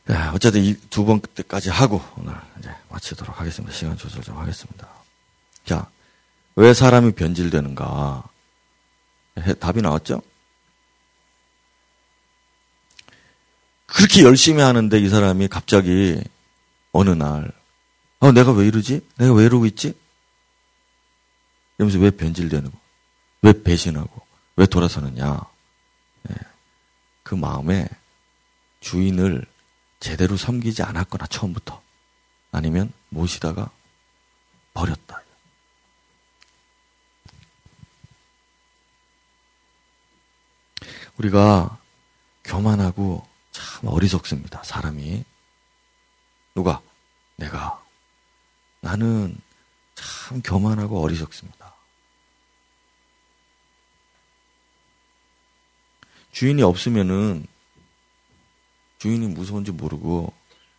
[0.07, 3.75] 네, 어쨌든 이 두 번까지 하고 오늘 이제 마치도록 하겠습니다.
[3.77, 4.89] 시간 조절 좀 하겠습니다.
[5.67, 5.87] 자,
[6.57, 8.25] 왜 사람이 변질되는가?
[9.61, 10.23] 답이 나왔죠?
[13.87, 16.23] 그렇게 열심히 하는데 이 사람이 갑자기
[16.93, 17.53] 어느 날,
[18.21, 19.07] 어, 내가 왜 이러지?
[19.17, 19.95] 내가 왜 이러고 있지?
[21.79, 22.79] 이러면서 왜 변질되는 거?
[23.43, 24.27] 왜 배신하고?
[24.59, 25.41] 왜 돌아서느냐?
[26.25, 26.35] 네.
[27.23, 27.89] 그 마음에
[28.81, 29.47] 주인을
[30.01, 31.81] 제대로 섬기지 않았거나 처음부터
[32.51, 33.71] 아니면 모시다가
[34.75, 35.23] 버렸다.
[41.19, 41.79] 우리가
[42.43, 44.65] 교만하고 참 어리석습니다.
[44.65, 45.25] 사람이
[46.57, 46.83] 누가
[47.37, 47.81] 내가
[48.81, 49.41] 나는
[49.95, 51.78] 참 교만하고 어리석습니다.
[56.39, 57.49] 주인이 없으면은
[58.99, 60.33] 주인이 무서운지 모르고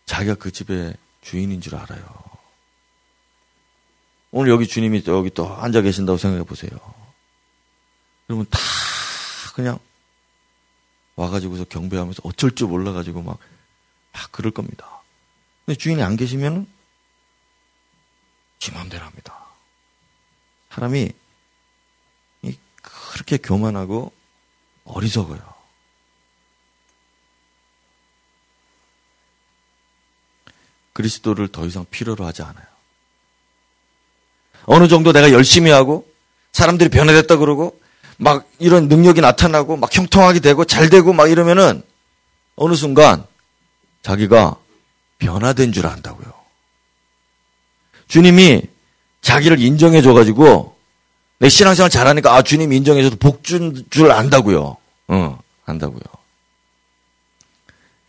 [0.05, 2.01] 자기가 그 집의 주인인 줄 알아요.
[4.32, 6.72] 오늘 여기 주님이 여기 또 앉아 계신다고 생각해 보세요.
[8.26, 8.57] 그러면 다
[9.53, 9.80] 그냥
[11.18, 13.38] 와가지고서 경배하면서 어쩔 줄 몰라가지고 막,
[14.14, 15.01] 막 그럴 겁니다.
[15.66, 16.68] 근데 주인이 안 계시면
[18.60, 19.38] 지 맘대로 합니다.
[20.70, 21.12] 사람이
[23.12, 24.18] 그렇게 교만하고
[24.89, 25.39] 어리석어요.
[30.93, 32.65] 그리스도를 더 이상 필요로 하지 않아요.
[34.65, 36.07] 어느 정도 내가 열심히 하고
[36.51, 37.79] 사람들이 변화됐다 그러고
[38.17, 41.81] 막 이런 능력이 나타나고 막 형통하게 되고 잘 되고 막 이러면은
[42.55, 43.25] 어느 순간
[44.01, 44.57] 자기가
[45.19, 46.33] 변화된 줄 안다고요.
[48.09, 48.63] 주님이
[49.21, 50.75] 자기를 인정해 줘 가지고
[51.39, 54.75] 내 신앙생활 잘하니까 아 주님 인정해 줘도 복준 줄 안다고요.
[55.07, 56.01] 어, 안다고요.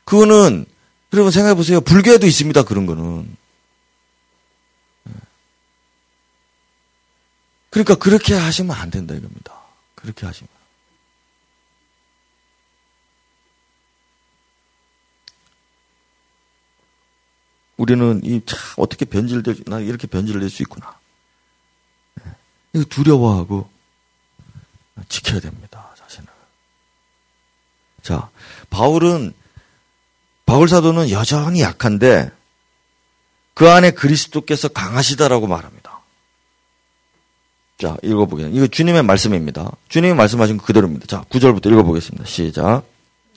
[0.05, 0.67] 그거는
[1.13, 1.81] 여러분 생각해 보세요.
[1.81, 2.65] 불교에도 있습니다.
[2.65, 3.37] 그런 거는.
[7.71, 9.55] 그러니까 그렇게 하시면 안 된다 이겁니다.
[9.95, 10.49] 그렇게 하시면.
[17.77, 21.00] 우리는 이 참 어떻게 변질될 나 이렇게 변질될 수 있구나.
[22.73, 23.69] 이거 두려워하고
[25.09, 26.29] 지켜야 됩니다 자신을.
[28.03, 28.31] 자,
[28.71, 29.33] 바울은
[30.47, 32.31] 바울 사도는 여전히 약한데
[33.55, 36.01] 그 안에 그리스도께서 강하시다라고 말합니다.
[37.79, 38.57] 자, 읽어보겠습니다.
[38.57, 39.71] 이거 주님의 말씀입니다.
[39.89, 41.07] 주님이 말씀하신 거 그대로입니다.
[41.07, 42.27] 자, 구절부터 읽어보겠습니다.
[42.27, 42.85] 시작.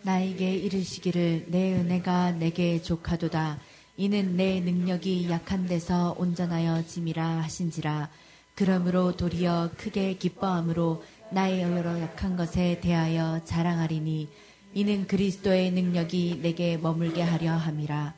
[0.03, 3.57] 나에게 이르시기를 내 은혜가 내게 족하도다.
[3.95, 8.09] 이는 내 능력이 약한 데서 온전하여 짐이라 하신지라.
[8.55, 14.29] 그러므로 도리어 크게 기뻐함으로 나의 여러 약한 것에 대하여 자랑하리니
[14.75, 18.13] 이는 그리스도의 능력이 내게 머물게 하려 함이라.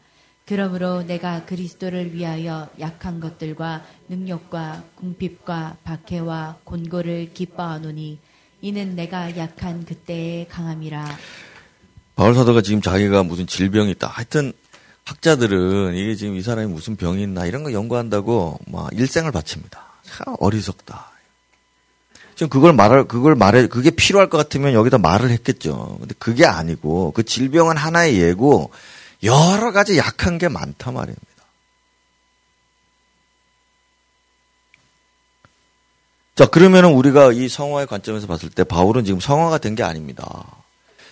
[0.46, 8.20] 그러므로 내가 그리스도를 위하여 약한 것들과 능력과 궁핍과 박해와 곤고를 기뻐하노니
[8.62, 11.18] 이는 내가 약한 그때의 강함이라.
[12.16, 14.08] 바울 사도가 지금 자기가 무슨 질병이 있다.
[14.08, 14.54] 하여튼
[15.06, 19.95] 학자들은 이게 지금 이 사람이 무슨 병이 있나 이런 거 연구한다고 막 일생을 바칩니다.
[20.16, 21.11] 참 어리석다.
[22.36, 25.97] 지금 그걸 말할 그걸 말해 그게 필요할 것 같으면 여기다 말을 했겠죠.
[25.99, 28.72] 근데 그게 아니고 그 질병은 하나의 예고
[29.24, 31.26] 여러 가지 약한 게 많단 말입니다.
[36.36, 40.45] 자, 그러면은 우리가 이 성화의 관점에서 봤을 때 바울은 지금 성화가 된 게 아닙니다.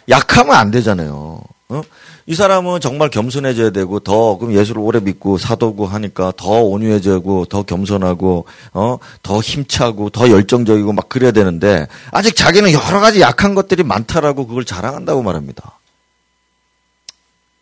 [0.10, 1.42] 약하면 안 되잖아요.
[1.74, 1.84] 어?
[2.28, 7.64] 이 사람은 정말 겸손해져야 되고 더 그럼 예수를 오래 믿고 사도고 하니까 더 온유해지고 더
[7.64, 8.98] 겸손하고 어?
[9.24, 14.66] 더 힘차고 더 열정적이고 막 그래야 되는데 아직 자기는 여러 가지 약한 것들이 많다라고 그걸
[14.66, 15.80] 자랑한다고 말합니다.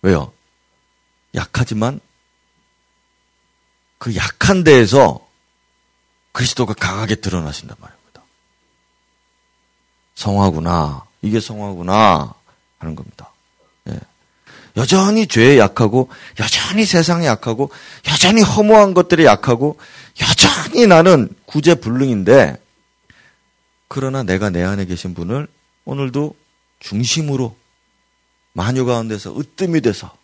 [0.01, 0.31] 왜요?
[1.33, 1.99] 약하지만
[3.97, 5.19] 그 약한 데에서
[6.33, 8.21] 그리스도가 강하게 드러나신단 말입니다.
[10.15, 11.05] 성화구나.
[11.21, 12.33] 이게 성화구나.
[12.79, 13.30] 하는 겁니다.
[13.89, 13.99] 예.
[14.77, 16.09] 여전히 죄에 약하고,
[16.39, 17.71] 여전히 세상에 약하고,
[18.07, 19.77] 여전히 허무한 것들에 약하고,
[20.21, 22.61] 여전히 나는 구제불능인데,
[23.87, 25.47] 그러나 내가 내 안에 계신 분을
[25.83, 26.35] 오늘도
[26.79, 27.57] 중심으로
[28.53, 30.15] 마녀 가운데서 으뜸이 돼서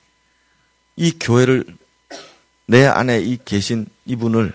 [0.96, 1.66] 이 교회를
[2.68, 4.54] 내 안에 이 계신 이분을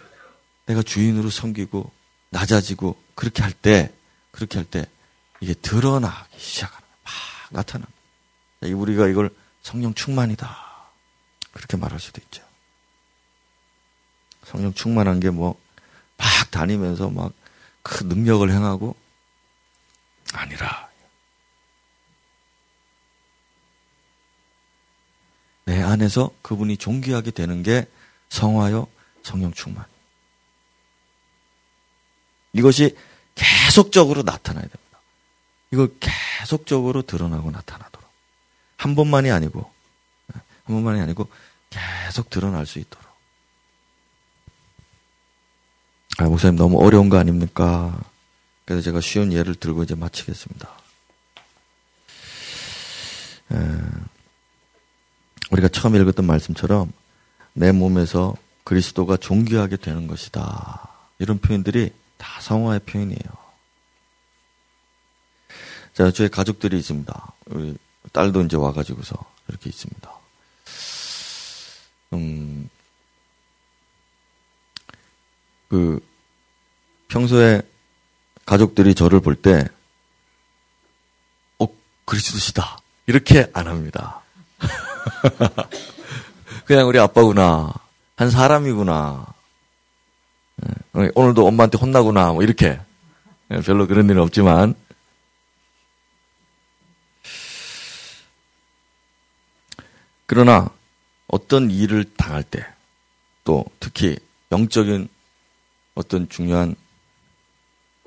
[0.66, 1.90] 내가 주인으로 섬기고
[2.30, 3.92] 낮아지고 그렇게 할 때,
[4.30, 4.86] 그렇게 할 때
[5.40, 7.12] 이게 드러나기 시작하는, 막
[7.50, 8.01] 나타납니다.
[8.70, 9.30] 우리가 이걸
[9.62, 10.56] 성령 충만이다.
[11.52, 12.42] 그렇게 말할 수도 있죠.
[14.44, 15.60] 성령 충만한 게 뭐,
[16.16, 18.96] 막 다니면서 막큰 능력을 행하고,
[20.34, 20.90] 아니라,
[25.64, 27.86] 내 안에서 그분이 존귀하게 되는 게
[28.28, 28.88] 성화요
[29.22, 29.84] 성령 충만.
[32.52, 32.96] 이것이
[33.34, 35.00] 계속적으로 나타나야 됩니다.
[35.70, 37.91] 이걸 계속적으로 드러나고 나타나도록.
[38.82, 39.70] 한 번만이 아니고,
[40.32, 40.42] 한
[40.74, 41.28] 번만이 아니고,
[41.70, 43.06] 계속 드러날 수 있도록.
[46.18, 47.96] 아, 목사님 너무 어려운 거 아닙니까?
[48.64, 50.68] 그래서 제가 쉬운 예를 들고 이제 마치겠습니다.
[53.52, 53.56] 에,
[55.52, 56.92] 우리가 처음 읽었던 말씀처럼
[57.52, 60.88] 내 몸에서 그리스도가 존귀하게 되는 것이다.
[61.20, 63.42] 이런 표현들이 다 성화의 표현이에요.
[65.94, 67.32] 자, 저희 가족들이 있습니다.
[67.46, 67.76] 우리
[68.12, 69.16] 딸도 이제 와가지고서
[69.48, 70.10] 이렇게 있습니다.
[72.14, 72.68] 음,
[75.68, 76.04] 그,
[77.08, 77.62] 평소에
[78.44, 79.66] 가족들이 저를 볼 때,
[81.58, 81.66] 어,
[82.04, 82.78] 그리스도시다.
[83.06, 84.20] 이렇게 안 합니다.
[86.64, 87.72] 그냥 우리 아빠구나.
[88.16, 89.26] 한 사람이구나.
[90.98, 92.32] 예, 오늘도 엄마한테 혼나구나.
[92.32, 92.78] 뭐 이렇게.
[93.50, 94.74] 예, 별로 그런 일은 없지만.
[100.32, 100.70] 그러나
[101.28, 102.66] 어떤 일을 당할 때,
[103.44, 104.16] 또 특히
[104.50, 105.06] 영적인
[105.94, 106.74] 어떤 중요한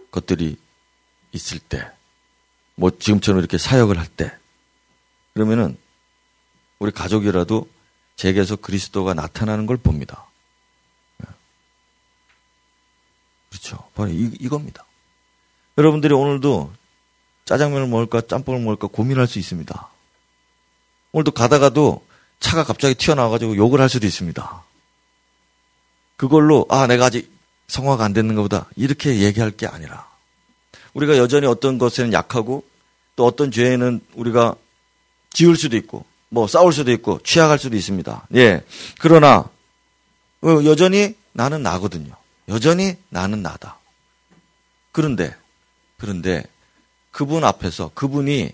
[0.10, 0.58] 것들이
[1.34, 1.88] 있을 때,
[2.74, 4.36] 뭐 지금처럼 이렇게 사역을 할 때,
[5.36, 5.78] 그러면은
[6.80, 7.70] 우리 가족이라도
[8.16, 10.26] 제게서 그리스도가 나타나는 걸 봅니다.
[11.22, 11.32] 예.
[13.52, 13.88] 그렇죠.
[13.94, 14.84] 바로 이, 이겁니다.
[15.78, 16.74] 여러분들이 오늘도
[17.46, 19.90] 짜장면을 먹을까 짬뽕을 먹을까 고민할 수 있습니다.
[21.12, 22.15] 오늘도 가다가도
[22.46, 24.64] 차가 갑자기 튀어나와가지고 욕을 할 수도 있습니다.
[26.16, 27.34] 그걸로 아 내가 아직
[27.68, 30.08] 성화가 안 됐는 것보다 이렇게 얘기할 게 아니라
[30.94, 32.64] 우리가 여전히 어떤 것에는 약하고
[33.16, 34.54] 또 어떤 죄에는 우리가
[35.34, 38.28] 지을 수도 있고 뭐 싸울 수도 있고 취약할 수도 있습니다.
[38.36, 38.62] 예.
[39.00, 39.50] 그러나
[40.44, 42.14] 어, 여전히 나는 나거든요.
[42.50, 43.80] 여전히 나는 나다.
[44.92, 45.36] 그런데
[45.98, 46.44] 그런데
[47.10, 48.52] 그분 앞에서 그분이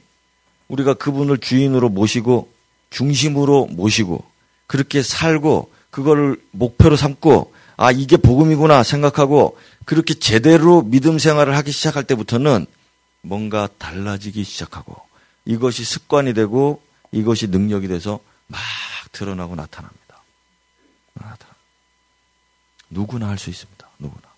[0.69, 2.60] 우리가 그분을 주인으로 모시고
[2.91, 4.23] 중심으로 모시고
[4.67, 12.03] 그렇게 살고 그거를 목표로 삼고 아 이게 복음이구나 생각하고 그렇게 제대로 믿음 생활을 하기 시작할
[12.03, 12.67] 때부터는
[13.23, 14.95] 뭔가 달라지기 시작하고
[15.45, 16.81] 이것이 습관이 되고
[17.11, 18.59] 이것이 능력이 돼서 막
[19.11, 20.01] 드러나고 나타납니다.
[22.91, 23.89] 누구나 할 수 있습니다.
[23.99, 24.29] 누구나.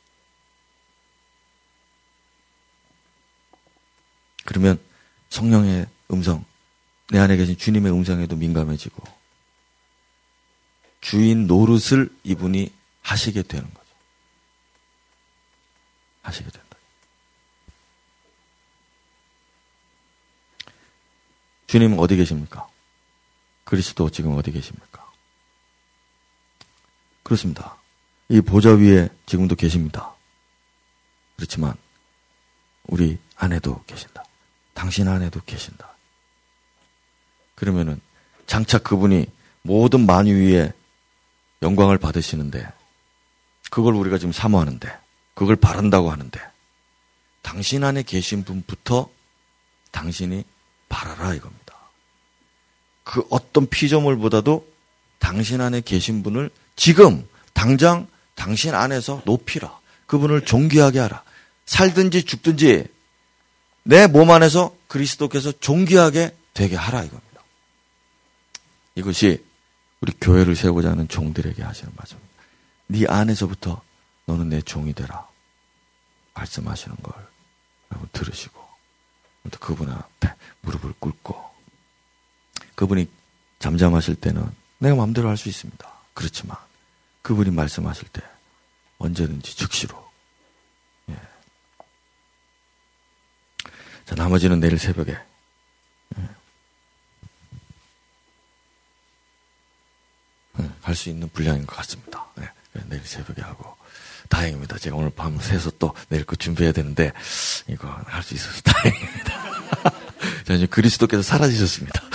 [4.46, 4.80] 그러면
[5.30, 6.46] 성령의 음성,
[7.14, 9.04] 내 안에 계신 주님의 음성에도 민감해지고
[11.00, 13.94] 주인 노릇을 이분이 하시게 되는 거죠.
[16.24, 16.78] 하시게 된다.
[21.68, 22.68] 주님은 어디 계십니까?
[23.64, 25.08] 그리스도 지금 어디 계십니까?
[27.22, 27.78] 그렇습니다.
[28.28, 30.16] 이 보좌 위에 지금도 계십니다.
[31.36, 31.76] 그렇지만
[32.88, 34.24] 우리 안에도 계신다.
[34.74, 35.93] 당신 안에도 계신다.
[37.64, 38.02] 그러면은
[38.46, 39.26] 장차 그분이
[39.62, 40.74] 모든 만유 위에
[41.62, 42.68] 영광을 받으시는데
[43.70, 44.92] 그걸 우리가 지금 사모하는데
[45.34, 46.42] 그걸 바란다고 하는데
[47.42, 49.10] 당신 안에 계신 분부터
[49.92, 50.44] 당신이
[50.90, 51.74] 바라라 이겁니다.
[53.06, 54.68] 그 어떤 피조물보다도
[55.20, 59.80] 당신 안에 계신 분을 지금 당장 당신 안에서 높이라.
[60.06, 61.24] 그분을 존귀하게 하라.
[61.66, 62.88] 살든지 죽든지
[63.84, 67.33] 내 몸 안에서 그리스도께서 존귀하게 되게 하라 이겁니다.
[68.96, 69.44] 이것이
[70.02, 72.34] 우리 교회를 세우고자 하는 종들에게 하시는 말씀입니다.
[72.88, 73.82] 네 안에서부터
[74.26, 75.28] 너는 내 종이 되라.
[76.34, 77.14] 말씀하시는 걸
[77.92, 78.62] 여러분 들으시고
[79.60, 81.54] 그분 앞에 무릎을 꿇고
[82.76, 83.08] 그분이
[83.60, 85.92] 잠잠하실 때는 내가 마음대로 할 수 있습니다.
[86.14, 86.58] 그렇지만
[87.22, 88.22] 그분이 말씀하실 때
[88.98, 90.12] 언제든지 즉시로
[91.10, 91.20] 예.
[94.06, 95.18] 자 나머지는 내일 새벽에
[100.84, 102.26] 예, 할수 있는 분량인 것 같습니다.
[102.40, 102.50] 예.
[102.90, 103.76] 내일 새벽에 하고
[104.30, 104.78] 다행입니다.
[104.80, 107.14] 제가 오늘 밤 새서 또 내일 거 준비해야 되는데
[107.68, 109.44] 이거 할 수 있어서 다행입니다.
[110.46, 112.02] 자, 이제 그리스도께서 사라지셨습니다.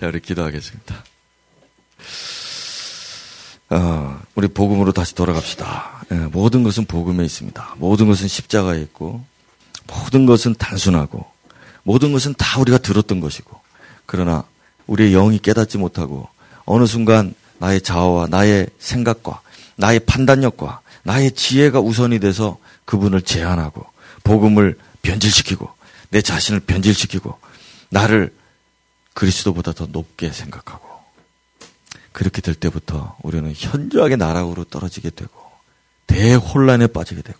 [0.00, 1.04] 자, 우리 기도하겠습니다.
[3.70, 6.06] 어, 우리 복음으로 다시 돌아갑시다.
[6.12, 7.74] 예, 모든 것은 복음에 있습니다.
[7.78, 9.24] 모든 것은 십자가에 있고,
[9.86, 11.30] 모든 것은 단순하고,
[11.84, 13.60] 모든 것은 다 우리가 들었던 것이고,
[14.06, 14.44] 그러나
[14.88, 16.28] 우리의 영이 깨닫지 못하고,
[16.70, 19.40] 어느 순간 나의 자아와 나의 생각과
[19.76, 23.84] 나의 판단력과 나의 지혜가 우선이 돼서 그분을 제한하고,
[24.22, 25.68] 복음을 변질시키고,
[26.10, 27.36] 내 자신을 변질시키고,
[27.88, 28.32] 나를
[29.14, 30.88] 그리스도보다 더 높게 생각하고,
[32.12, 35.30] 그렇게 될 때부터 우리는 현저하게 나락으로 떨어지게 되고
[36.06, 37.38] 대혼란에 빠지게 되고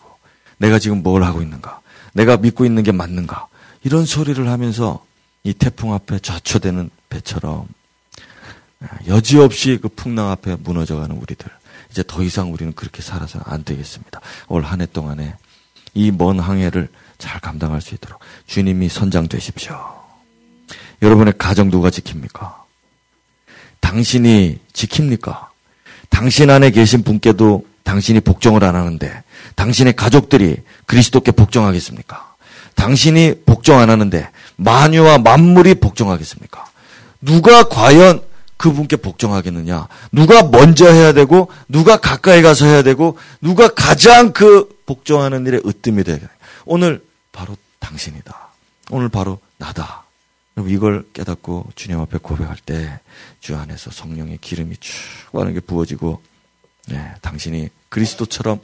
[0.57, 1.81] 내가 지금 뭘 하고 있는가?
[2.13, 3.47] 내가 믿고 있는 게 맞는가?
[3.83, 5.05] 이런 소리를 하면서
[5.43, 7.67] 이 태풍 앞에 좌초되는 배처럼
[9.07, 11.47] 여지없이 그 풍랑 앞에 무너져가는 우리들.
[11.91, 14.21] 이제 더 이상 우리는 그렇게 살아서 안 되겠습니다.
[14.47, 15.35] 올 한 해 동안에
[15.93, 19.77] 이 먼 항해를 잘 감당할 수 있도록 주님이 선장되십시오.
[21.01, 22.53] 여러분의 가정 누가 지킵니까?
[23.79, 25.47] 당신이 지킵니까?
[26.09, 29.23] 당신 안에 계신 분께도 당신이 복종을 안 하는데
[29.55, 32.35] 당신의 가족들이 그리스도께 복종하겠습니까?
[32.75, 36.65] 당신이 복종 안 하는데 만유와 만물이 복종하겠습니까?
[37.21, 38.21] 누가 과연
[38.61, 39.87] 그분께 복종하겠느냐?
[40.11, 46.03] 누가 먼저 해야 되고 누가 가까이 가서 해야 되고 누가 가장 그 복종하는 일에 으뜸이
[46.03, 46.29] 되겠냐?
[46.65, 48.49] 오늘 바로 당신이다.
[48.91, 50.03] 오늘 바로 나다.
[50.67, 52.99] 이걸 깨닫고 주님 앞에 고백할 때
[53.41, 54.93] 주 안에서 성령의 기름이 쭉
[55.33, 56.21] 하는 게 부어지고
[56.87, 58.59] 네, 당신이 그리스도처럼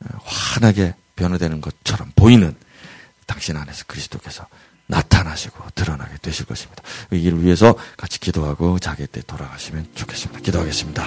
[0.00, 2.54] 어, 환하게 변화되는 것처럼 보이는
[3.26, 4.46] 당신 안에서 그리스도께서
[4.88, 6.82] 나타나시고 드러나게 되실 것입니다.
[7.12, 10.40] 이 일을 위해서 같이 기도하고 자기 때 돌아가시면 좋겠습니다.
[10.40, 11.06] 기도하겠습니다.